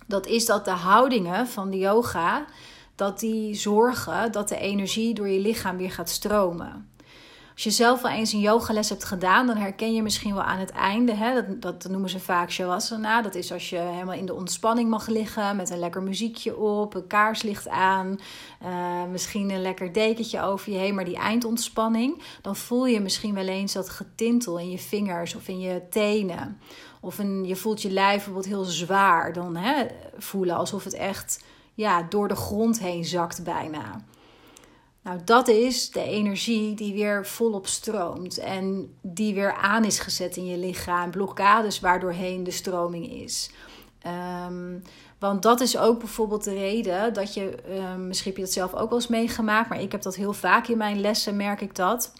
Dat 0.07 0.27
is 0.27 0.45
dat 0.45 0.65
de 0.65 0.71
houdingen 0.71 1.47
van 1.47 1.69
de 1.69 1.77
yoga, 1.77 2.45
dat 2.95 3.19
die 3.19 3.53
zorgen 3.55 4.31
dat 4.31 4.49
de 4.49 4.57
energie 4.57 5.13
door 5.13 5.27
je 5.27 5.39
lichaam 5.39 5.77
weer 5.77 5.91
gaat 5.91 6.09
stromen. 6.09 6.89
Als 7.59 7.67
je 7.67 7.83
zelf 7.83 8.01
wel 8.01 8.11
eens 8.11 8.33
een 8.33 8.39
yogales 8.39 8.89
hebt 8.89 9.03
gedaan, 9.03 9.47
dan 9.47 9.57
herken 9.57 9.93
je 9.93 10.01
misschien 10.01 10.33
wel 10.33 10.43
aan 10.43 10.59
het 10.59 10.69
einde. 10.69 11.13
Hè, 11.13 11.33
dat, 11.33 11.61
dat 11.61 11.91
noemen 11.91 12.09
ze 12.09 12.19
vaak 12.19 12.51
shavasana. 12.51 13.21
Dat 13.21 13.35
is 13.35 13.51
als 13.51 13.69
je 13.69 13.77
helemaal 13.77 14.15
in 14.15 14.25
de 14.25 14.33
ontspanning 14.33 14.89
mag 14.89 15.07
liggen 15.07 15.55
met 15.55 15.69
een 15.69 15.79
lekker 15.79 16.03
muziekje 16.03 16.57
op, 16.57 16.93
een 16.93 17.07
kaarslicht 17.07 17.67
aan, 17.67 18.19
uh, 18.65 19.03
misschien 19.11 19.49
een 19.49 19.61
lekker 19.61 19.93
dekentje 19.93 20.41
over 20.41 20.71
je 20.71 20.77
heen. 20.77 20.95
Maar 20.95 21.05
die 21.05 21.17
eindontspanning, 21.17 22.21
dan 22.41 22.55
voel 22.55 22.85
je 22.85 22.99
misschien 22.99 23.33
wel 23.33 23.47
eens 23.47 23.73
dat 23.73 23.89
getintel 23.89 24.59
in 24.59 24.69
je 24.69 24.79
vingers 24.79 25.35
of 25.35 25.47
in 25.47 25.59
je 25.59 25.81
tenen. 25.89 26.59
Of 26.99 27.17
een, 27.17 27.45
je 27.45 27.55
voelt 27.55 27.81
je 27.81 27.91
lijf 27.91 28.15
bijvoorbeeld 28.15 28.45
heel 28.45 28.63
zwaar 28.63 29.33
dan 29.33 29.55
hè, 29.55 29.85
voelen, 30.17 30.55
alsof 30.55 30.83
het 30.83 30.93
echt 30.93 31.43
ja, 31.73 32.03
door 32.03 32.27
de 32.27 32.35
grond 32.35 32.79
heen 32.79 33.05
zakt 33.05 33.43
bijna. 33.43 34.03
Nou, 35.09 35.21
dat 35.23 35.47
is 35.47 35.91
de 35.91 36.03
energie 36.03 36.73
die 36.75 36.93
weer 36.93 37.25
volop 37.25 37.67
stroomt 37.67 38.37
en 38.37 38.93
die 39.01 39.33
weer 39.33 39.53
aan 39.53 39.85
is 39.85 39.99
gezet 39.99 40.37
in 40.37 40.45
je 40.45 40.57
lichaam. 40.57 41.11
Blokkades 41.11 41.79
waardoorheen 41.79 42.43
de 42.43 42.51
stroming 42.51 43.11
is. 43.11 43.51
Um, 44.47 44.81
want 45.19 45.41
dat 45.41 45.61
is 45.61 45.77
ook 45.77 45.99
bijvoorbeeld 45.99 46.43
de 46.43 46.53
reden 46.53 47.13
dat 47.13 47.33
je, 47.33 47.55
um, 47.93 48.07
misschien 48.07 48.29
heb 48.29 48.39
je 48.39 48.45
dat 48.45 48.53
zelf 48.53 48.73
ook 48.73 48.89
wel 48.89 48.99
eens 48.99 49.07
meegemaakt, 49.07 49.69
maar 49.69 49.81
ik 49.81 49.91
heb 49.91 50.01
dat 50.01 50.15
heel 50.15 50.33
vaak 50.33 50.67
in 50.67 50.77
mijn 50.77 51.01
lessen, 51.01 51.35
merk 51.35 51.61
ik 51.61 51.75
dat. 51.75 52.13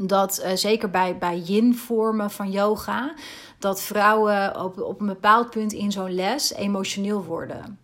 Dat 0.00 0.42
uh, 0.44 0.52
zeker 0.52 0.90
bij, 0.90 1.18
bij 1.18 1.38
yin-vormen 1.38 2.30
van 2.30 2.50
yoga, 2.50 3.14
dat 3.58 3.82
vrouwen 3.82 4.60
op, 4.60 4.80
op 4.80 5.00
een 5.00 5.06
bepaald 5.06 5.50
punt 5.50 5.72
in 5.72 5.92
zo'n 5.92 6.14
les 6.14 6.52
emotioneel 6.52 7.24
worden. 7.24 7.78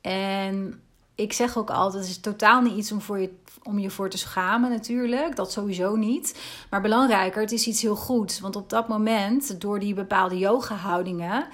En 0.00 0.80
ik 1.14 1.32
zeg 1.32 1.56
ook 1.58 1.70
altijd: 1.70 2.02
het 2.02 2.12
is 2.12 2.20
totaal 2.20 2.60
niet 2.60 2.76
iets 2.76 2.92
om 2.92 3.00
voor 3.00 3.18
je 3.18 3.30
om 3.64 3.78
je 3.78 3.90
voor 3.90 4.10
te 4.10 4.18
schamen 4.18 4.70
natuurlijk. 4.70 5.36
Dat 5.36 5.52
sowieso 5.52 5.96
niet. 5.96 6.38
Maar 6.70 6.80
belangrijker, 6.80 7.40
het 7.40 7.52
is 7.52 7.66
iets 7.66 7.82
heel 7.82 7.96
goeds. 7.96 8.40
Want 8.40 8.56
op 8.56 8.70
dat 8.70 8.88
moment, 8.88 9.60
door 9.60 9.78
die 9.80 9.94
bepaalde 9.94 10.38
yoga-houdingen, 10.38 11.46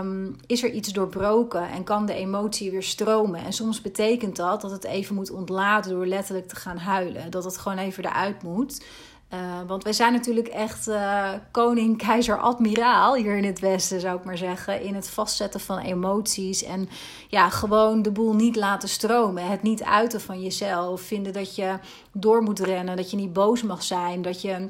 um, 0.00 0.36
is 0.46 0.62
er 0.62 0.70
iets 0.70 0.92
doorbroken 0.92 1.68
en 1.68 1.84
kan 1.84 2.06
de 2.06 2.14
emotie 2.14 2.70
weer 2.70 2.82
stromen. 2.82 3.44
En 3.44 3.52
soms 3.52 3.80
betekent 3.80 4.36
dat 4.36 4.60
dat 4.60 4.70
het 4.70 4.84
even 4.84 5.14
moet 5.14 5.30
ontladen 5.30 5.90
door 5.90 6.06
letterlijk 6.06 6.48
te 6.48 6.56
gaan 6.56 6.78
huilen. 6.78 7.30
Dat 7.30 7.44
het 7.44 7.58
gewoon 7.58 7.78
even 7.78 8.04
eruit 8.04 8.42
moet. 8.42 8.84
Uh, 9.34 9.60
want 9.66 9.84
wij 9.84 9.92
zijn 9.92 10.12
natuurlijk 10.12 10.48
echt 10.48 10.88
uh, 10.88 11.32
koning, 11.50 11.98
keizer, 11.98 12.38
admiraal 12.38 13.14
hier 13.14 13.36
in 13.36 13.44
het 13.44 13.58
Westen, 13.58 14.00
zou 14.00 14.18
ik 14.18 14.24
maar 14.24 14.36
zeggen. 14.36 14.82
In 14.82 14.94
het 14.94 15.08
vastzetten 15.08 15.60
van 15.60 15.78
emoties. 15.78 16.62
En 16.62 16.88
ja, 17.28 17.48
gewoon 17.48 18.02
de 18.02 18.10
boel 18.10 18.34
niet 18.34 18.56
laten 18.56 18.88
stromen. 18.88 19.46
Het 19.46 19.62
niet 19.62 19.82
uiten 19.82 20.20
van 20.20 20.42
jezelf. 20.42 21.00
Vinden 21.00 21.32
dat 21.32 21.54
je 21.54 21.78
door 22.12 22.42
moet 22.42 22.60
rennen. 22.60 22.96
Dat 22.96 23.10
je 23.10 23.16
niet 23.16 23.32
boos 23.32 23.62
mag 23.62 23.82
zijn. 23.82 24.22
Dat 24.22 24.40
je. 24.40 24.68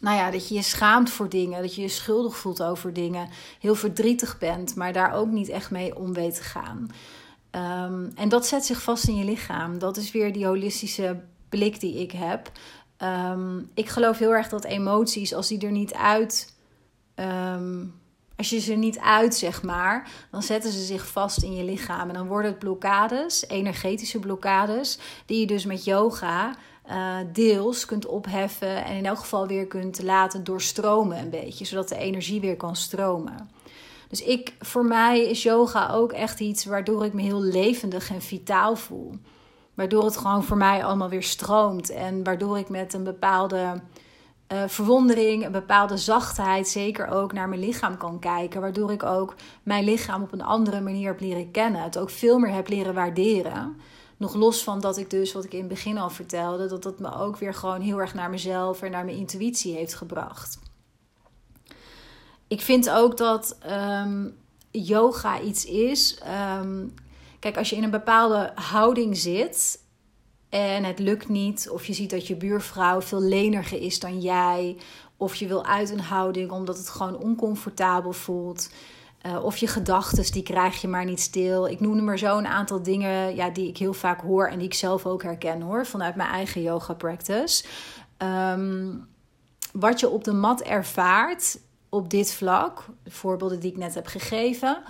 Nou 0.00 0.16
ja, 0.16 0.30
dat 0.30 0.48
je 0.48 0.54
je 0.54 0.62
schaamt 0.62 1.10
voor 1.10 1.28
dingen, 1.28 1.62
dat 1.62 1.74
je 1.74 1.82
je 1.82 1.88
schuldig 1.88 2.36
voelt 2.36 2.62
over 2.62 2.92
dingen, 2.92 3.28
heel 3.60 3.74
verdrietig 3.74 4.38
bent, 4.38 4.74
maar 4.74 4.92
daar 4.92 5.12
ook 5.12 5.28
niet 5.28 5.48
echt 5.48 5.70
mee 5.70 5.96
om 5.96 6.12
weet 6.12 6.34
te 6.34 6.42
gaan. 6.42 6.90
Um, 7.50 8.12
en 8.14 8.28
dat 8.28 8.46
zet 8.46 8.64
zich 8.64 8.82
vast 8.82 9.08
in 9.08 9.16
je 9.16 9.24
lichaam. 9.24 9.78
Dat 9.78 9.96
is 9.96 10.10
weer 10.10 10.32
die 10.32 10.46
holistische 10.46 11.20
blik 11.48 11.80
die 11.80 12.00
ik 12.00 12.12
heb. 12.12 12.50
Um, 13.02 13.70
ik 13.74 13.88
geloof 13.88 14.18
heel 14.18 14.34
erg 14.34 14.48
dat 14.48 14.64
emoties, 14.64 15.34
als 15.34 15.48
die 15.48 15.60
er 15.60 15.70
niet 15.70 15.94
uit. 15.94 16.54
Um, 17.14 18.00
als 18.36 18.50
je 18.50 18.60
ze 18.60 18.74
niet 18.74 18.98
uit, 18.98 19.34
zeg 19.34 19.62
maar, 19.62 20.10
dan 20.30 20.42
zetten 20.42 20.72
ze 20.72 20.84
zich 20.84 21.06
vast 21.06 21.42
in 21.42 21.54
je 21.54 21.64
lichaam. 21.64 22.08
En 22.08 22.14
dan 22.14 22.26
worden 22.26 22.50
het 22.50 22.58
blokkades, 22.58 23.48
energetische 23.48 24.18
blokkades, 24.18 24.98
die 25.26 25.40
je 25.40 25.46
dus 25.46 25.64
met 25.64 25.84
yoga 25.84 26.54
uh, 26.90 27.16
deels 27.32 27.84
kunt 27.84 28.06
opheffen. 28.06 28.84
En 28.84 28.96
in 28.96 29.06
elk 29.06 29.18
geval 29.18 29.46
weer 29.46 29.66
kunt 29.66 30.02
laten 30.02 30.44
doorstromen 30.44 31.18
een 31.18 31.30
beetje, 31.30 31.64
zodat 31.64 31.88
de 31.88 31.96
energie 31.96 32.40
weer 32.40 32.56
kan 32.56 32.76
stromen. 32.76 33.50
Dus 34.08 34.22
ik, 34.22 34.54
voor 34.58 34.84
mij 34.84 35.24
is 35.24 35.42
yoga 35.42 35.90
ook 35.90 36.12
echt 36.12 36.40
iets 36.40 36.64
waardoor 36.64 37.04
ik 37.04 37.12
me 37.12 37.22
heel 37.22 37.42
levendig 37.42 38.10
en 38.10 38.22
vitaal 38.22 38.76
voel. 38.76 39.14
Waardoor 39.74 40.04
het 40.04 40.16
gewoon 40.16 40.44
voor 40.44 40.56
mij 40.56 40.84
allemaal 40.84 41.08
weer 41.08 41.22
stroomt. 41.22 41.90
En 41.90 42.24
waardoor 42.24 42.58
ik 42.58 42.68
met 42.68 42.94
een 42.94 43.04
bepaalde 43.04 43.80
uh, 44.52 44.62
verwondering, 44.66 45.44
een 45.44 45.52
bepaalde 45.52 45.96
zachtheid, 45.96 46.68
zeker 46.68 47.08
ook 47.08 47.32
naar 47.32 47.48
mijn 47.48 47.60
lichaam 47.60 47.96
kan 47.96 48.18
kijken. 48.18 48.60
Waardoor 48.60 48.92
ik 48.92 49.02
ook 49.02 49.34
mijn 49.62 49.84
lichaam 49.84 50.22
op 50.22 50.32
een 50.32 50.42
andere 50.42 50.80
manier 50.80 51.06
heb 51.06 51.20
leren 51.20 51.50
kennen. 51.50 51.82
Het 51.82 51.98
ook 51.98 52.10
veel 52.10 52.38
meer 52.38 52.52
heb 52.52 52.68
leren 52.68 52.94
waarderen. 52.94 53.76
Nog 54.16 54.34
los 54.34 54.62
van 54.62 54.80
dat 54.80 54.96
ik 54.96 55.10
dus, 55.10 55.32
wat 55.32 55.44
ik 55.44 55.52
in 55.52 55.58
het 55.58 55.68
begin 55.68 55.98
al 55.98 56.10
vertelde, 56.10 56.68
dat 56.68 56.82
dat 56.82 56.98
me 56.98 57.14
ook 57.14 57.36
weer 57.36 57.54
gewoon 57.54 57.80
heel 57.80 57.98
erg 57.98 58.14
naar 58.14 58.30
mezelf 58.30 58.82
en 58.82 58.90
naar 58.90 59.04
mijn 59.04 59.16
intuïtie 59.16 59.74
heeft 59.74 59.94
gebracht. 59.94 60.58
Ik 62.48 62.60
vind 62.60 62.90
ook 62.90 63.16
dat 63.16 63.56
ehm, 63.60 64.28
yoga 64.70 65.40
iets 65.40 65.64
is. 65.64 66.18
Ehm, 66.18 66.86
kijk, 67.42 67.56
als 67.56 67.70
je 67.70 67.76
in 67.76 67.82
een 67.82 67.90
bepaalde 67.90 68.52
houding 68.54 69.16
zit 69.16 69.80
en 70.48 70.84
het 70.84 70.98
lukt 70.98 71.28
niet, 71.28 71.70
of 71.70 71.86
je 71.86 71.92
ziet 71.92 72.10
dat 72.10 72.26
je 72.26 72.36
buurvrouw 72.36 73.02
veel 73.02 73.20
leniger 73.20 73.80
is 73.80 74.00
dan 74.00 74.20
jij, 74.20 74.76
of 75.16 75.34
je 75.34 75.46
wil 75.46 75.64
uit 75.64 75.90
een 75.90 76.00
houding 76.00 76.50
omdat 76.50 76.78
het 76.78 76.88
gewoon 76.88 77.18
oncomfortabel 77.18 78.12
voelt. 78.12 78.70
Uh, 79.26 79.44
of 79.44 79.56
je 79.56 79.66
gedachten, 79.66 80.32
die 80.32 80.42
krijg 80.42 80.80
je 80.80 80.88
maar 80.88 81.04
niet 81.04 81.20
stil. 81.20 81.68
Ik 81.68 81.80
noem 81.80 81.96
er 81.96 82.02
maar 82.02 82.18
zo 82.18 82.38
een 82.38 82.46
aantal 82.46 82.82
dingen 82.82 83.34
ja, 83.34 83.50
die 83.50 83.68
ik 83.68 83.78
heel 83.78 83.94
vaak 83.94 84.20
hoor 84.20 84.46
en 84.46 84.58
die 84.58 84.66
ik 84.66 84.74
zelf 84.74 85.06
ook 85.06 85.22
herken 85.22 85.60
hoor, 85.60 85.86
vanuit 85.86 86.14
mijn 86.14 86.28
eigen 86.28 86.62
yoga 86.62 86.94
practice. 86.94 87.64
Um, 88.18 89.08
wat 89.72 90.00
je 90.00 90.08
op 90.08 90.24
de 90.24 90.32
mat 90.32 90.60
ervaart 90.60 91.58
op 91.88 92.10
dit 92.10 92.32
vlak, 92.32 92.84
de 93.02 93.10
voorbeelden 93.10 93.60
die 93.60 93.70
ik 93.70 93.76
net 93.76 93.94
heb 93.94 94.06
gegeven, 94.06 94.82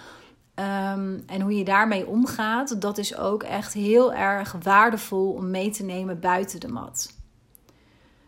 Ehm, 0.55 1.19
en 1.27 1.41
hoe 1.41 1.57
je 1.57 1.65
daarmee 1.65 2.07
omgaat, 2.07 2.81
dat 2.81 2.99
is 2.99 3.17
ook 3.17 3.43
echt 3.43 3.73
heel 3.73 4.13
erg 4.13 4.57
waardevol 4.63 5.33
om 5.33 5.51
mee 5.51 5.71
te 5.71 5.85
nemen 5.85 6.21
buiten 6.21 6.61
de 6.61 6.69
mat. 6.69 7.21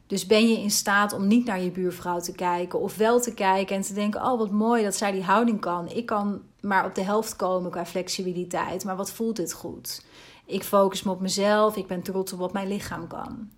Dus 0.06 0.26
ben 0.26 0.48
je 0.48 0.58
in 0.58 0.70
staat 0.70 1.12
om 1.12 1.26
niet 1.26 1.44
naar 1.46 1.60
je 1.60 1.70
buurvrouw 1.70 2.20
te 2.20 2.32
kijken 2.32 2.80
of 2.80 2.96
wel 2.96 3.20
te 3.20 3.34
kijken 3.34 3.76
en 3.76 3.82
te 3.82 3.94
denken: 3.94 4.24
Oh, 4.24 4.38
wat 4.38 4.50
mooi 4.50 4.82
dat 4.84 4.96
zij 4.96 5.12
die 5.12 5.22
houding 5.22 5.60
kan. 5.60 5.88
Ik 5.88 6.06
kan 6.06 6.42
maar 6.60 6.84
op 6.84 6.94
de 6.94 7.02
helft 7.02 7.36
komen 7.36 7.70
qua 7.70 7.86
flexibiliteit, 7.86 8.84
maar 8.84 8.96
wat 8.96 9.12
voelt 9.12 9.36
dit 9.36 9.52
goed? 9.52 10.04
Ik 10.46 10.62
focus 10.62 11.02
me 11.02 11.10
op 11.10 11.20
mezelf, 11.20 11.76
ik 11.76 11.86
ben 11.86 12.02
trots 12.02 12.32
op 12.32 12.38
wat 12.38 12.52
mijn 12.52 12.68
lichaam 12.68 13.06
kan 13.06 13.48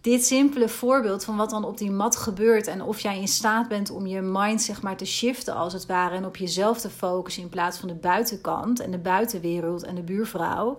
dit 0.00 0.24
simpele 0.24 0.68
voorbeeld 0.68 1.24
van 1.24 1.36
wat 1.36 1.50
dan 1.50 1.64
op 1.64 1.78
die 1.78 1.90
mat 1.90 2.16
gebeurt 2.16 2.66
en 2.66 2.82
of 2.82 3.00
jij 3.00 3.20
in 3.20 3.28
staat 3.28 3.68
bent 3.68 3.90
om 3.90 4.06
je 4.06 4.20
mind 4.20 4.62
zeg 4.62 4.82
maar 4.82 4.96
te 4.96 5.04
shiften 5.04 5.54
als 5.54 5.72
het 5.72 5.86
ware 5.86 6.14
en 6.14 6.26
op 6.26 6.36
jezelf 6.36 6.80
te 6.80 6.90
focussen 6.90 7.42
in 7.42 7.48
plaats 7.48 7.78
van 7.78 7.88
de 7.88 7.94
buitenkant 7.94 8.80
en 8.80 8.90
de 8.90 8.98
buitenwereld 8.98 9.82
en 9.82 9.94
de 9.94 10.02
buurvrouw. 10.02 10.76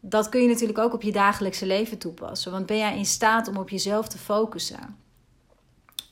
Dat 0.00 0.28
kun 0.28 0.42
je 0.42 0.48
natuurlijk 0.48 0.78
ook 0.78 0.94
op 0.94 1.02
je 1.02 1.12
dagelijkse 1.12 1.66
leven 1.66 1.98
toepassen. 1.98 2.52
Want 2.52 2.66
ben 2.66 2.76
jij 2.76 2.96
in 2.96 3.06
staat 3.06 3.48
om 3.48 3.56
op 3.56 3.68
jezelf 3.68 4.08
te 4.08 4.18
focussen? 4.18 4.96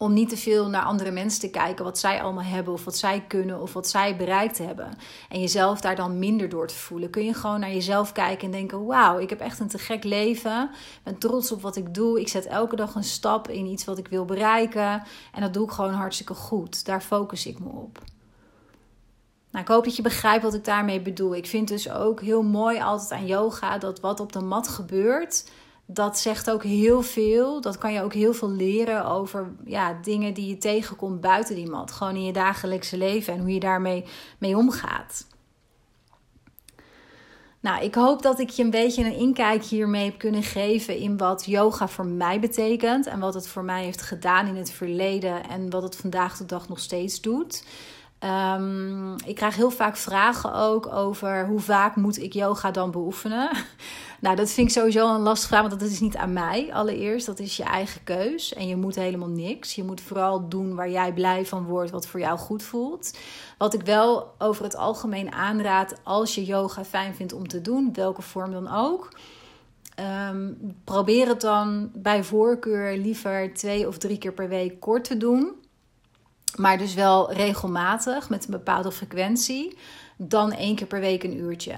Om 0.03 0.13
niet 0.13 0.29
te 0.29 0.37
veel 0.37 0.69
naar 0.69 0.83
andere 0.83 1.11
mensen 1.11 1.41
te 1.41 1.51
kijken 1.51 1.85
wat 1.85 1.99
zij 1.99 2.23
allemaal 2.23 2.45
hebben, 2.45 2.73
of 2.73 2.85
wat 2.85 2.97
zij 2.97 3.25
kunnen, 3.29 3.61
of 3.61 3.73
wat 3.73 3.89
zij 3.89 4.17
bereikt 4.17 4.59
hebben. 4.59 4.97
En 5.29 5.41
jezelf 5.41 5.81
daar 5.81 5.97
dan 5.97 6.19
minder 6.19 6.49
door 6.49 6.67
te 6.67 6.75
voelen. 6.75 7.11
Kun 7.11 7.25
je 7.25 7.35
gewoon 7.35 7.61
naar 7.61 7.73
jezelf 7.73 8.13
kijken 8.13 8.45
en 8.45 8.51
denken: 8.51 8.87
Wauw, 8.87 9.19
ik 9.19 9.31
heb 9.31 9.41
echt 9.41 9.61
een 9.61 9.69
te 9.69 9.79
gek 9.79 10.05
leven. 10.05 10.63
Ik 10.73 11.01
ben 11.03 11.19
trots 11.19 11.53
op 11.53 11.63
wat 11.63 11.77
ik 11.77 11.95
doe. 11.95 12.21
Ik 12.21 12.29
zet 12.29 12.47
elke 12.47 12.77
dag 12.77 12.95
een 12.95 13.05
stap 13.05 13.49
in 13.49 13.67
iets 13.67 13.85
wat 13.85 13.99
ik 13.99 14.09
wil 14.09 14.25
bereiken. 14.25 15.03
En 15.33 15.41
dat 15.41 15.55
doe 15.55 15.65
ik 15.65 15.71
gewoon 15.71 15.93
hartstikke 15.93 16.35
goed. 16.35 16.85
Daar 16.85 17.03
focus 17.03 17.47
ik 17.47 17.59
me 17.59 17.69
op. 17.69 17.99
Nou, 19.51 19.65
ik 19.65 19.71
hoop 19.71 19.85
dat 19.85 19.97
je 19.97 20.03
begrijpt 20.03 20.43
wat 20.43 20.55
ik 20.55 20.65
daarmee 20.65 21.01
bedoel. 21.01 21.35
Ik 21.35 21.47
vind 21.47 21.69
dus 21.69 21.91
ook 21.91 22.21
heel 22.21 22.43
mooi 22.43 22.81
altijd 22.81 23.11
aan 23.11 23.27
yoga 23.27 23.79
dat 23.79 24.01
wat 24.01 24.21
op 24.21 24.33
de 24.33 24.41
mat 24.41 24.69
gebeurt 24.69 25.45
dat 25.93 26.19
zegt 26.19 26.51
ook 26.51 26.63
heel 26.63 27.03
veel. 27.03 27.61
Dat 27.61 27.79
kan 27.79 27.93
je 27.93 28.03
ook 28.03 28.15
heel 28.15 28.33
veel 28.35 28.51
leren 28.51 29.05
over 29.05 29.53
ja, 29.65 29.99
dingen 30.03 30.35
die 30.35 30.49
je 30.49 30.59
tegenkomt 30.59 31.21
buiten 31.21 31.55
die 31.55 31.71
mat. 31.71 31.93
Gewoon 31.93 32.15
in 32.15 32.25
je 32.25 32.33
dagelijkse 32.33 32.97
leven 32.97 33.33
en 33.33 33.41
hoe 33.41 33.55
je 33.55 33.61
daarmee 33.61 34.05
mee 34.39 34.57
omgaat. 34.57 35.27
Nou, 37.61 37.85
ik 37.85 37.95
hoop 37.95 38.23
dat 38.23 38.39
ik 38.39 38.51
je 38.51 38.63
een 38.63 38.71
beetje 38.71 39.05
een 39.05 39.17
inkijk 39.17 39.65
hiermee 39.65 40.05
heb 40.05 40.19
kunnen 40.19 40.43
geven 40.43 40.97
in 40.97 41.17
wat 41.17 41.45
yoga 41.47 41.89
voor 41.89 42.07
mij 42.07 42.41
betekent. 42.41 43.07
En 43.07 43.21
wat 43.21 43.35
het 43.35 43.49
voor 43.49 43.65
mij 43.65 43.85
heeft 43.85 44.03
gedaan 44.03 44.47
in 44.47 44.57
het 44.57 44.71
verleden 44.71 45.49
en 45.49 45.71
wat 45.71 45.83
het 45.83 45.97
vandaag 45.97 46.37
de 46.37 46.47
dag 46.47 46.69
nog 46.69 46.79
steeds 46.79 47.21
doet. 47.21 47.65
Um, 48.25 49.15
ik 49.25 49.35
krijg 49.35 49.57
heel 49.57 49.71
vaak 49.71 49.97
vragen 49.97 50.55
ook 50.55 50.93
over 50.93 51.47
hoe 51.47 51.61
vaak 51.61 51.97
moet 51.97 52.23
ik 52.23 52.33
yoga 52.33 52.71
dan 52.71 52.91
beoefenen. 52.91 53.51
nou, 54.21 54.37
dat 54.37 54.51
vind 54.51 54.67
ik 54.67 54.73
sowieso 54.73 55.15
een 55.15 55.21
lastige 55.21 55.49
vraag, 55.49 55.69
want 55.69 55.81
dat 55.81 55.91
is 55.91 56.01
niet 56.01 56.17
aan 56.17 56.33
mij 56.33 56.73
allereerst. 56.73 57.27
Dat 57.27 57.39
is 57.39 57.57
je 57.57 57.63
eigen 57.63 58.05
keus 58.05 58.55
en 58.55 58.69
je 58.69 58.77
moet 58.77 58.95
helemaal 58.95 59.29
niks. 59.29 59.75
Je 59.75 59.85
moet 59.85 60.01
vooral 60.01 60.49
doen 60.49 60.75
waar 60.75 60.91
jij 60.91 61.13
blij 61.13 61.47
van 61.47 61.65
wordt, 61.65 61.91
wat 61.91 62.07
voor 62.07 62.21
jou 62.21 62.39
goed 62.39 62.63
voelt. 62.63 63.19
Wat 63.59 63.75
ik 63.75 63.83
wel 63.83 64.35
over 64.39 64.65
het 64.65 64.77
algemeen 64.77 65.33
aanraad 65.33 66.01
als 66.03 66.35
je 66.35 66.45
yoga 66.45 66.85
fijn 66.85 67.15
vindt 67.15 67.33
om 67.33 67.49
te 67.49 67.61
doen, 67.61 67.91
welke 67.93 68.23
vorm 68.23 68.53
dan 68.53 68.69
ook. 68.69 69.09
Um, 70.31 70.75
probeer 70.85 71.29
het 71.29 71.41
dan 71.41 71.91
bij 71.95 72.25
voorkeur 72.25 72.97
liever 72.97 73.55
twee 73.55 73.89
of 73.89 73.99
drie 73.99 74.19
keer 74.19 74.33
per 74.33 74.49
week 74.49 74.81
kort 74.81 75.05
te 75.05 75.17
doen. 75.17 75.60
Maar 76.57 76.79
dus 76.79 76.95
wel 76.95 77.33
regelmatig 77.33 78.29
met 78.29 78.45
een 78.45 78.51
bepaalde 78.51 78.93
frequentie. 78.93 79.79
Dan 80.17 80.53
één 80.53 80.77
keer 80.77 80.87
per 80.87 81.01
week 81.01 81.23
een 81.23 81.37
uurtje. 81.37 81.75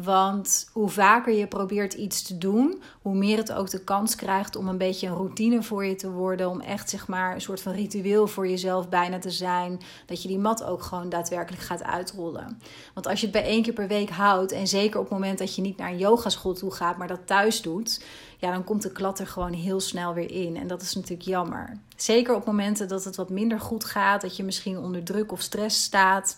Want 0.00 0.68
hoe 0.72 0.88
vaker 0.88 1.32
je 1.32 1.46
probeert 1.46 1.94
iets 1.94 2.22
te 2.22 2.38
doen, 2.38 2.82
hoe 3.02 3.14
meer 3.14 3.36
het 3.36 3.52
ook 3.52 3.70
de 3.70 3.84
kans 3.84 4.14
krijgt 4.14 4.56
om 4.56 4.68
een 4.68 4.78
beetje 4.78 5.06
een 5.06 5.14
routine 5.14 5.62
voor 5.62 5.84
je 5.84 5.94
te 5.94 6.10
worden. 6.10 6.48
Om 6.48 6.60
echt 6.60 6.90
zeg 6.90 7.08
maar 7.08 7.34
een 7.34 7.40
soort 7.40 7.62
van 7.62 7.72
ritueel 7.72 8.26
voor 8.26 8.48
jezelf 8.48 8.88
bijna 8.88 9.18
te 9.18 9.30
zijn. 9.30 9.80
Dat 10.06 10.22
je 10.22 10.28
die 10.28 10.38
mat 10.38 10.64
ook 10.64 10.82
gewoon 10.82 11.08
daadwerkelijk 11.08 11.62
gaat 11.62 11.82
uitrollen. 11.82 12.60
Want 12.94 13.06
als 13.06 13.20
je 13.20 13.26
het 13.26 13.34
bij 13.34 13.44
één 13.44 13.62
keer 13.62 13.72
per 13.72 13.88
week 13.88 14.10
houdt, 14.10 14.52
en 14.52 14.66
zeker 14.66 14.98
op 14.98 15.04
het 15.04 15.12
moment 15.12 15.38
dat 15.38 15.54
je 15.54 15.62
niet 15.62 15.76
naar 15.76 15.90
een 15.90 15.98
yogaschool 15.98 16.54
toe 16.54 16.72
gaat, 16.72 16.96
maar 16.96 17.08
dat 17.08 17.26
thuis 17.26 17.62
doet, 17.62 18.04
ja, 18.38 18.52
dan 18.52 18.64
komt 18.64 18.82
de 18.82 18.92
klat 18.92 19.18
er 19.18 19.26
gewoon 19.26 19.52
heel 19.52 19.80
snel 19.80 20.14
weer 20.14 20.30
in. 20.30 20.56
En 20.56 20.66
dat 20.66 20.82
is 20.82 20.94
natuurlijk 20.94 21.28
jammer. 21.28 21.78
Zeker 21.96 22.34
op 22.34 22.44
momenten 22.46 22.88
dat 22.88 23.04
het 23.04 23.16
wat 23.16 23.30
minder 23.30 23.60
goed 23.60 23.84
gaat, 23.84 24.20
dat 24.20 24.36
je 24.36 24.44
misschien 24.44 24.78
onder 24.78 25.04
druk 25.04 25.32
of 25.32 25.40
stress 25.40 25.82
staat 25.82 26.36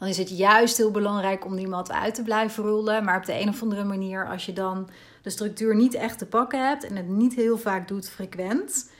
dan 0.00 0.08
is 0.08 0.18
het 0.18 0.36
juist 0.36 0.76
heel 0.76 0.90
belangrijk 0.90 1.44
om 1.44 1.56
die 1.56 1.68
mat 1.68 1.92
uit 1.92 2.14
te 2.14 2.22
blijven 2.22 2.64
rollen. 2.64 3.04
Maar 3.04 3.16
op 3.16 3.24
de 3.24 3.40
een 3.40 3.48
of 3.48 3.62
andere 3.62 3.84
manier, 3.84 4.28
als 4.28 4.46
je 4.46 4.52
dan 4.52 4.88
de 5.22 5.30
structuur 5.30 5.76
niet 5.76 5.94
echt 5.94 6.18
te 6.18 6.26
pakken 6.26 6.68
hebt 6.68 6.84
en 6.84 6.96
het 6.96 7.08
niet 7.08 7.34
heel 7.34 7.58
vaak 7.58 7.88
doet 7.88 8.08
frequent, 8.08 8.90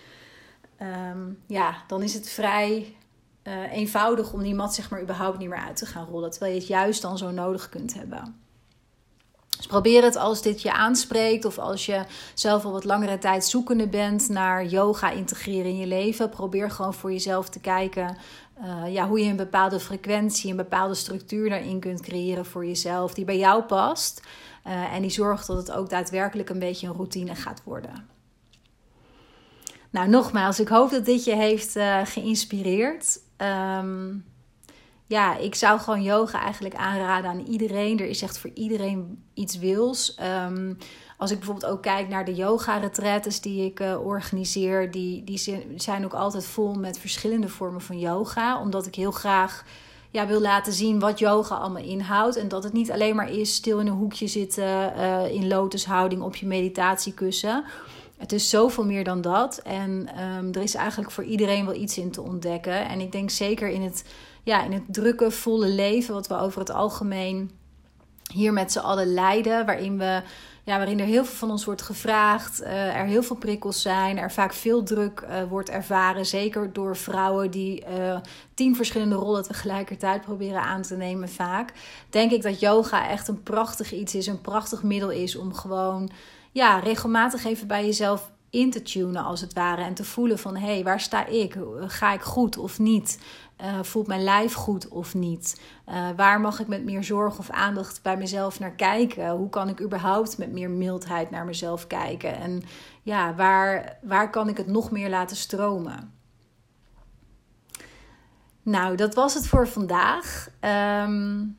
ehm, 0.77 1.19
ja, 1.47 1.75
dan 1.87 2.03
is 2.03 2.15
het 2.15 2.31
vrij 2.31 2.97
uh, 3.45 3.73
eenvoudig 3.73 4.33
om 4.33 4.43
die 4.43 4.55
mat 4.55 4.75
zeg 4.75 4.91
maar 4.91 5.03
überhaupt 5.03 5.39
niet 5.39 5.49
meer 5.49 5.59
uit 5.67 5.77
te 5.77 5.87
gaan 5.87 6.07
rollen. 6.07 6.31
Terwijl 6.31 6.53
je 6.53 6.59
het 6.59 6.69
juist 6.69 7.03
dan 7.03 7.19
zo 7.19 7.31
nodig 7.31 7.69
kunt 7.69 7.95
hebben. 7.95 8.41
Dus 9.57 9.67
probeer 9.67 10.03
het 10.03 10.17
als 10.17 10.43
dit 10.43 10.63
je 10.63 10.73
aanspreekt 10.73 11.45
of 11.45 11.59
als 11.59 11.87
je 11.87 12.05
zelf 12.35 12.65
al 12.65 12.73
wat 12.73 12.85
langere 12.85 13.19
tijd 13.19 13.45
zoekende 13.45 13.89
bent 13.89 14.29
naar 14.29 14.67
yoga 14.67 15.11
integreren 15.11 15.71
in 15.71 15.77
je 15.77 15.87
leven. 15.87 16.29
Probeer 16.29 16.71
gewoon 16.71 16.95
voor 16.95 17.13
jezelf 17.13 17.49
te 17.49 17.61
kijken 17.61 18.17
uh, 18.63 18.93
ja, 18.93 19.09
hoe 19.09 19.21
je 19.21 19.31
een 19.31 19.37
bepaalde 19.37 19.81
frequentie, 19.81 20.51
een 20.51 20.57
bepaalde 20.57 20.95
structuur 20.95 21.49
daarin 21.49 21.81
kunt 21.81 22.01
creëren 22.01 22.47
voor 22.47 22.67
jezelf, 22.67 23.15
die 23.15 23.25
bij 23.25 23.39
jou 23.39 23.63
past. 23.63 24.23
Uh, 24.67 24.95
en 24.95 25.03
die 25.03 25.11
zorgt 25.11 25.47
dat 25.47 25.57
het 25.57 25.73
ook 25.73 25.91
daadwerkelijk 25.91 26.49
een 26.49 26.59
beetje 26.59 26.87
een 26.87 26.95
routine 26.95 27.35
gaat 27.35 27.63
worden. 27.65 28.09
Nou, 29.91 30.09
nogmaals, 30.09 30.61
ik 30.61 30.69
hoop 30.69 30.91
dat 30.91 31.05
dit 31.05 31.25
je 31.25 31.35
heeft 31.35 31.77
uh, 31.77 32.01
geïnspireerd. 32.05 33.21
Um, 33.79 34.25
ja, 35.07 35.37
ik 35.37 35.55
zou 35.55 35.81
gewoon 35.81 36.03
yoga 36.03 36.41
eigenlijk 36.41 36.75
aanraden 36.75 37.31
aan 37.31 37.41
iedereen. 37.41 37.99
Er 37.99 38.07
is 38.07 38.23
echt 38.23 38.39
voor 38.39 38.51
iedereen 38.55 39.25
iets 39.35 39.59
wils. 39.59 40.19
Um, 40.47 40.79
als 41.21 41.31
ik 41.31 41.39
bijvoorbeeld 41.39 41.73
ook 41.73 41.83
kijk 41.83 42.09
naar 42.09 42.25
de 42.25 42.35
yoga-retretes 42.35 43.41
die 43.41 43.65
ik 43.65 43.81
uh, 43.81 44.07
organiseer, 44.07 44.91
die, 44.91 45.25
die 45.25 45.65
zijn 45.77 46.05
ook 46.05 46.15
altijd 46.15 46.47
vol 46.47 46.75
met 46.75 46.99
verschillende 46.99 47.49
vormen 47.49 47.81
van 47.81 47.99
yoga. 47.99 48.61
Omdat 48.61 48.87
ik 48.87 48.95
heel 48.95 49.11
graag 49.11 49.65
ja, 50.11 50.27
wil 50.27 50.41
laten 50.41 50.73
zien 50.73 50.99
wat 50.99 51.19
yoga 51.19 51.55
allemaal 51.55 51.83
inhoudt. 51.83 52.37
En 52.37 52.49
dat 52.49 52.65
het 52.65 52.73
niet 52.73 52.91
alleen 52.91 53.17
maar 53.17 53.31
is 53.31 53.55
stil 53.55 53.79
in 53.79 53.87
een 53.87 53.93
hoekje 53.93 54.27
zitten, 54.27 54.93
uh, 54.97 55.31
in 55.31 55.49
lotushouding 55.49 56.23
op 56.23 56.37
je 56.37 56.47
meditatiekussen. 56.47 57.65
Het 58.17 58.33
is 58.33 58.51
zoveel 58.51 58.85
meer 58.85 59.05
dan 59.05 59.21
dat. 59.21 59.59
En 59.59 60.09
um, 60.21 60.53
er 60.53 60.63
is 60.63 60.75
eigenlijk 60.75 61.11
voor 61.11 61.25
iedereen 61.25 61.65
wel 61.65 61.75
iets 61.75 61.99
in 61.99 62.11
te 62.11 62.23
ontdekken. 62.23 62.89
En 62.89 63.01
ik 63.01 63.13
denk 63.13 63.31
zeker 63.31 63.69
in 63.69 63.83
het, 63.83 64.05
ja, 64.43 64.65
in 64.65 64.73
het 64.73 64.85
drukke, 64.87 65.31
volle 65.31 65.69
leven, 65.69 66.15
wat 66.15 66.27
we 66.27 66.39
over 66.39 66.61
het 66.61 66.71
algemeen 66.71 67.51
hier 68.33 68.53
met 68.53 68.73
z'n 68.73 68.79
allen 68.79 69.13
leiden, 69.13 69.67
waarin 69.67 69.99
we 69.99 70.23
ja, 70.71 70.77
waarin 70.77 71.01
er 71.01 71.07
heel 71.07 71.25
veel 71.25 71.37
van 71.37 71.51
ons 71.51 71.65
wordt 71.65 71.83
gevraagd, 71.83 72.63
uh, 72.63 72.97
er 72.97 73.07
heel 73.07 73.23
veel 73.23 73.37
prikkels 73.37 73.83
zijn, 73.83 74.19
er 74.19 74.33
vaak 74.33 74.53
veel 74.53 74.83
druk 74.83 75.21
uh, 75.21 75.43
wordt 75.49 75.71
ervaren, 75.71 76.27
zeker 76.27 76.73
door 76.73 76.97
vrouwen 76.97 77.51
die 77.51 77.85
uh, 77.99 78.19
tien 78.55 78.77
verschillende 78.77 79.15
rollen 79.15 79.43
tegelijkertijd 79.43 80.21
proberen 80.21 80.63
aan 80.63 80.83
te 80.83 80.97
nemen 80.97 81.29
vaak. 81.29 81.73
Denk 82.11 82.31
ik 82.31 82.43
dat 82.43 82.61
yoga 82.61 83.09
echt 83.09 83.29
een 83.29 83.43
prachtig 83.43 83.93
iets 83.93 84.15
is, 84.15 84.27
een 84.27 84.41
prachtig 84.41 84.83
middel 84.83 85.11
is 85.11 85.37
om 85.37 85.55
gewoon 85.55 86.11
ja, 86.53 86.79
regelmatig 86.79 87.45
even 87.45 87.67
bij 87.67 87.85
jezelf 87.85 88.31
in 88.51 88.71
te 88.71 88.83
tunen 88.83 89.25
als 89.25 89.41
het 89.41 89.53
ware 89.53 89.83
en 89.83 89.95
te 89.95 90.05
voelen 90.05 90.39
van 90.39 90.57
hé, 90.57 90.67
hey, 90.75 90.83
waar 90.85 91.01
sta 91.01 91.27
ik? 91.27 91.57
Ga 91.87 92.13
ik 92.13 92.23
goed 92.23 92.59
of 92.59 92.79
niet? 92.79 93.19
Uh, 93.63 93.83
voelt 93.83 94.07
mijn 94.07 94.23
lijf 94.23 94.55
goed 94.55 94.89
of 94.89 95.15
niet? 95.15 95.61
Uh, 95.89 96.09
waar 96.17 96.41
mag 96.41 96.61
ik 96.61 96.67
met 96.67 96.85
meer 96.85 97.05
zorg 97.05 97.39
of 97.39 97.51
aandacht 97.51 98.03
bij 98.03 98.17
mezelf 98.17 98.61
naar 98.61 98.71
kijken? 98.71 99.31
Hoe 99.31 99.49
kan 99.49 99.69
ik 99.69 99.81
überhaupt 99.81 100.39
met 100.39 100.53
meer 100.53 100.71
mildheid 100.71 101.31
naar 101.31 101.45
mezelf 101.45 101.87
kijken? 101.87 102.37
En 102.37 102.63
ja, 103.03 103.35
waar, 103.35 103.99
waar 104.03 104.31
kan 104.31 104.49
ik 104.49 104.57
het 104.57 104.67
nog 104.67 104.91
meer 104.91 105.09
laten 105.09 105.37
stromen? 105.37 106.13
Nou, 108.63 108.97
dat 108.97 109.15
was 109.15 109.35
het 109.35 109.47
voor 109.47 109.69
vandaag. 109.69 110.49
Um, 111.07 111.57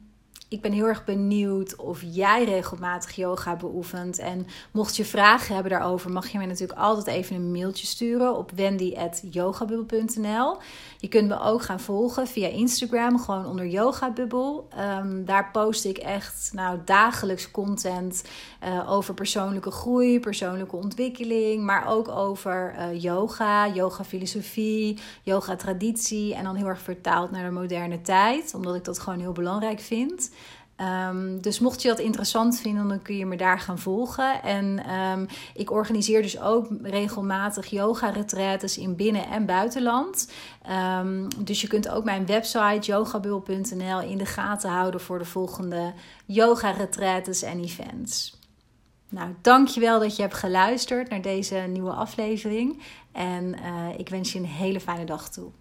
ik 0.51 0.61
ben 0.61 0.71
heel 0.71 0.85
erg 0.85 1.05
benieuwd 1.05 1.75
of 1.75 2.01
jij 2.05 2.43
regelmatig 2.43 3.15
yoga 3.15 3.55
beoefent. 3.55 4.19
En 4.19 4.47
mocht 4.71 4.95
je 4.95 5.05
vragen 5.05 5.53
hebben 5.53 5.71
daarover, 5.71 6.11
mag 6.11 6.27
je 6.27 6.37
mij 6.37 6.47
natuurlijk 6.47 6.79
altijd 6.79 7.07
even 7.07 7.35
een 7.35 7.51
mailtje 7.51 7.87
sturen 7.87 8.37
op 8.37 8.51
wendy.yogabubbel.nl. 8.55 10.57
Je 10.97 11.07
kunt 11.07 11.27
me 11.27 11.39
ook 11.39 11.61
gaan 11.61 11.79
volgen 11.79 12.27
via 12.27 12.47
Instagram, 12.47 13.19
gewoon 13.19 13.45
onder 13.45 13.67
yogabubbel. 13.67 14.67
Um, 14.99 15.25
daar 15.25 15.51
post 15.51 15.85
ik 15.85 15.97
echt 15.97 16.49
nou, 16.53 16.79
dagelijks 16.85 17.51
content 17.51 18.23
uh, 18.63 18.91
over 18.91 19.13
persoonlijke 19.13 19.71
groei, 19.71 20.19
persoonlijke 20.19 20.75
ontwikkeling, 20.75 21.63
maar 21.63 21.87
ook 21.87 22.07
over 22.07 22.75
uh, 22.77 23.01
yoga, 23.01 23.67
yoga 23.67 24.03
filosofie, 24.03 24.99
yoga 25.23 25.55
traditie 25.55 26.35
en 26.35 26.43
dan 26.43 26.55
heel 26.55 26.67
erg 26.67 26.81
vertaald 26.81 27.31
naar 27.31 27.45
de 27.45 27.51
moderne 27.51 28.01
tijd, 28.01 28.53
omdat 28.53 28.75
ik 28.75 28.83
dat 28.83 28.99
gewoon 28.99 29.19
heel 29.19 29.31
belangrijk 29.31 29.79
vind. 29.79 30.31
Um, 30.81 31.41
dus 31.41 31.59
mocht 31.59 31.81
je 31.81 31.87
dat 31.87 31.99
interessant 31.99 32.59
vinden, 32.59 32.87
dan 32.87 33.01
kun 33.01 33.17
je 33.17 33.25
me 33.25 33.37
daar 33.37 33.59
gaan 33.59 33.79
volgen. 33.79 34.43
En 34.43 34.91
um, 34.93 35.27
ik 35.53 35.71
organiseer 35.71 36.21
dus 36.21 36.39
ook 36.39 36.67
regelmatig 36.81 37.65
yoga-retretes 37.65 38.77
in 38.77 38.95
binnen- 38.95 39.29
en 39.29 39.45
buitenland. 39.45 40.31
Um, 40.99 41.27
dus 41.37 41.61
je 41.61 41.67
kunt 41.67 41.89
ook 41.89 42.03
mijn 42.03 42.25
website 42.25 42.91
yogabul.nl 42.91 44.01
in 44.01 44.17
de 44.17 44.25
gaten 44.25 44.69
houden 44.69 45.01
voor 45.01 45.19
de 45.19 45.25
volgende 45.25 45.93
yoga-retretes 46.25 47.41
en 47.41 47.59
events. 47.59 48.39
Nou, 49.09 49.35
dankjewel 49.41 49.99
dat 49.99 50.15
je 50.15 50.21
hebt 50.21 50.33
geluisterd 50.33 51.09
naar 51.09 51.21
deze 51.21 51.55
nieuwe 51.55 51.91
aflevering. 51.91 52.81
En 53.11 53.43
uh, 53.43 53.99
ik 53.99 54.09
wens 54.09 54.33
je 54.33 54.39
een 54.39 54.45
hele 54.45 54.79
fijne 54.79 55.05
dag 55.05 55.29
toe. 55.29 55.51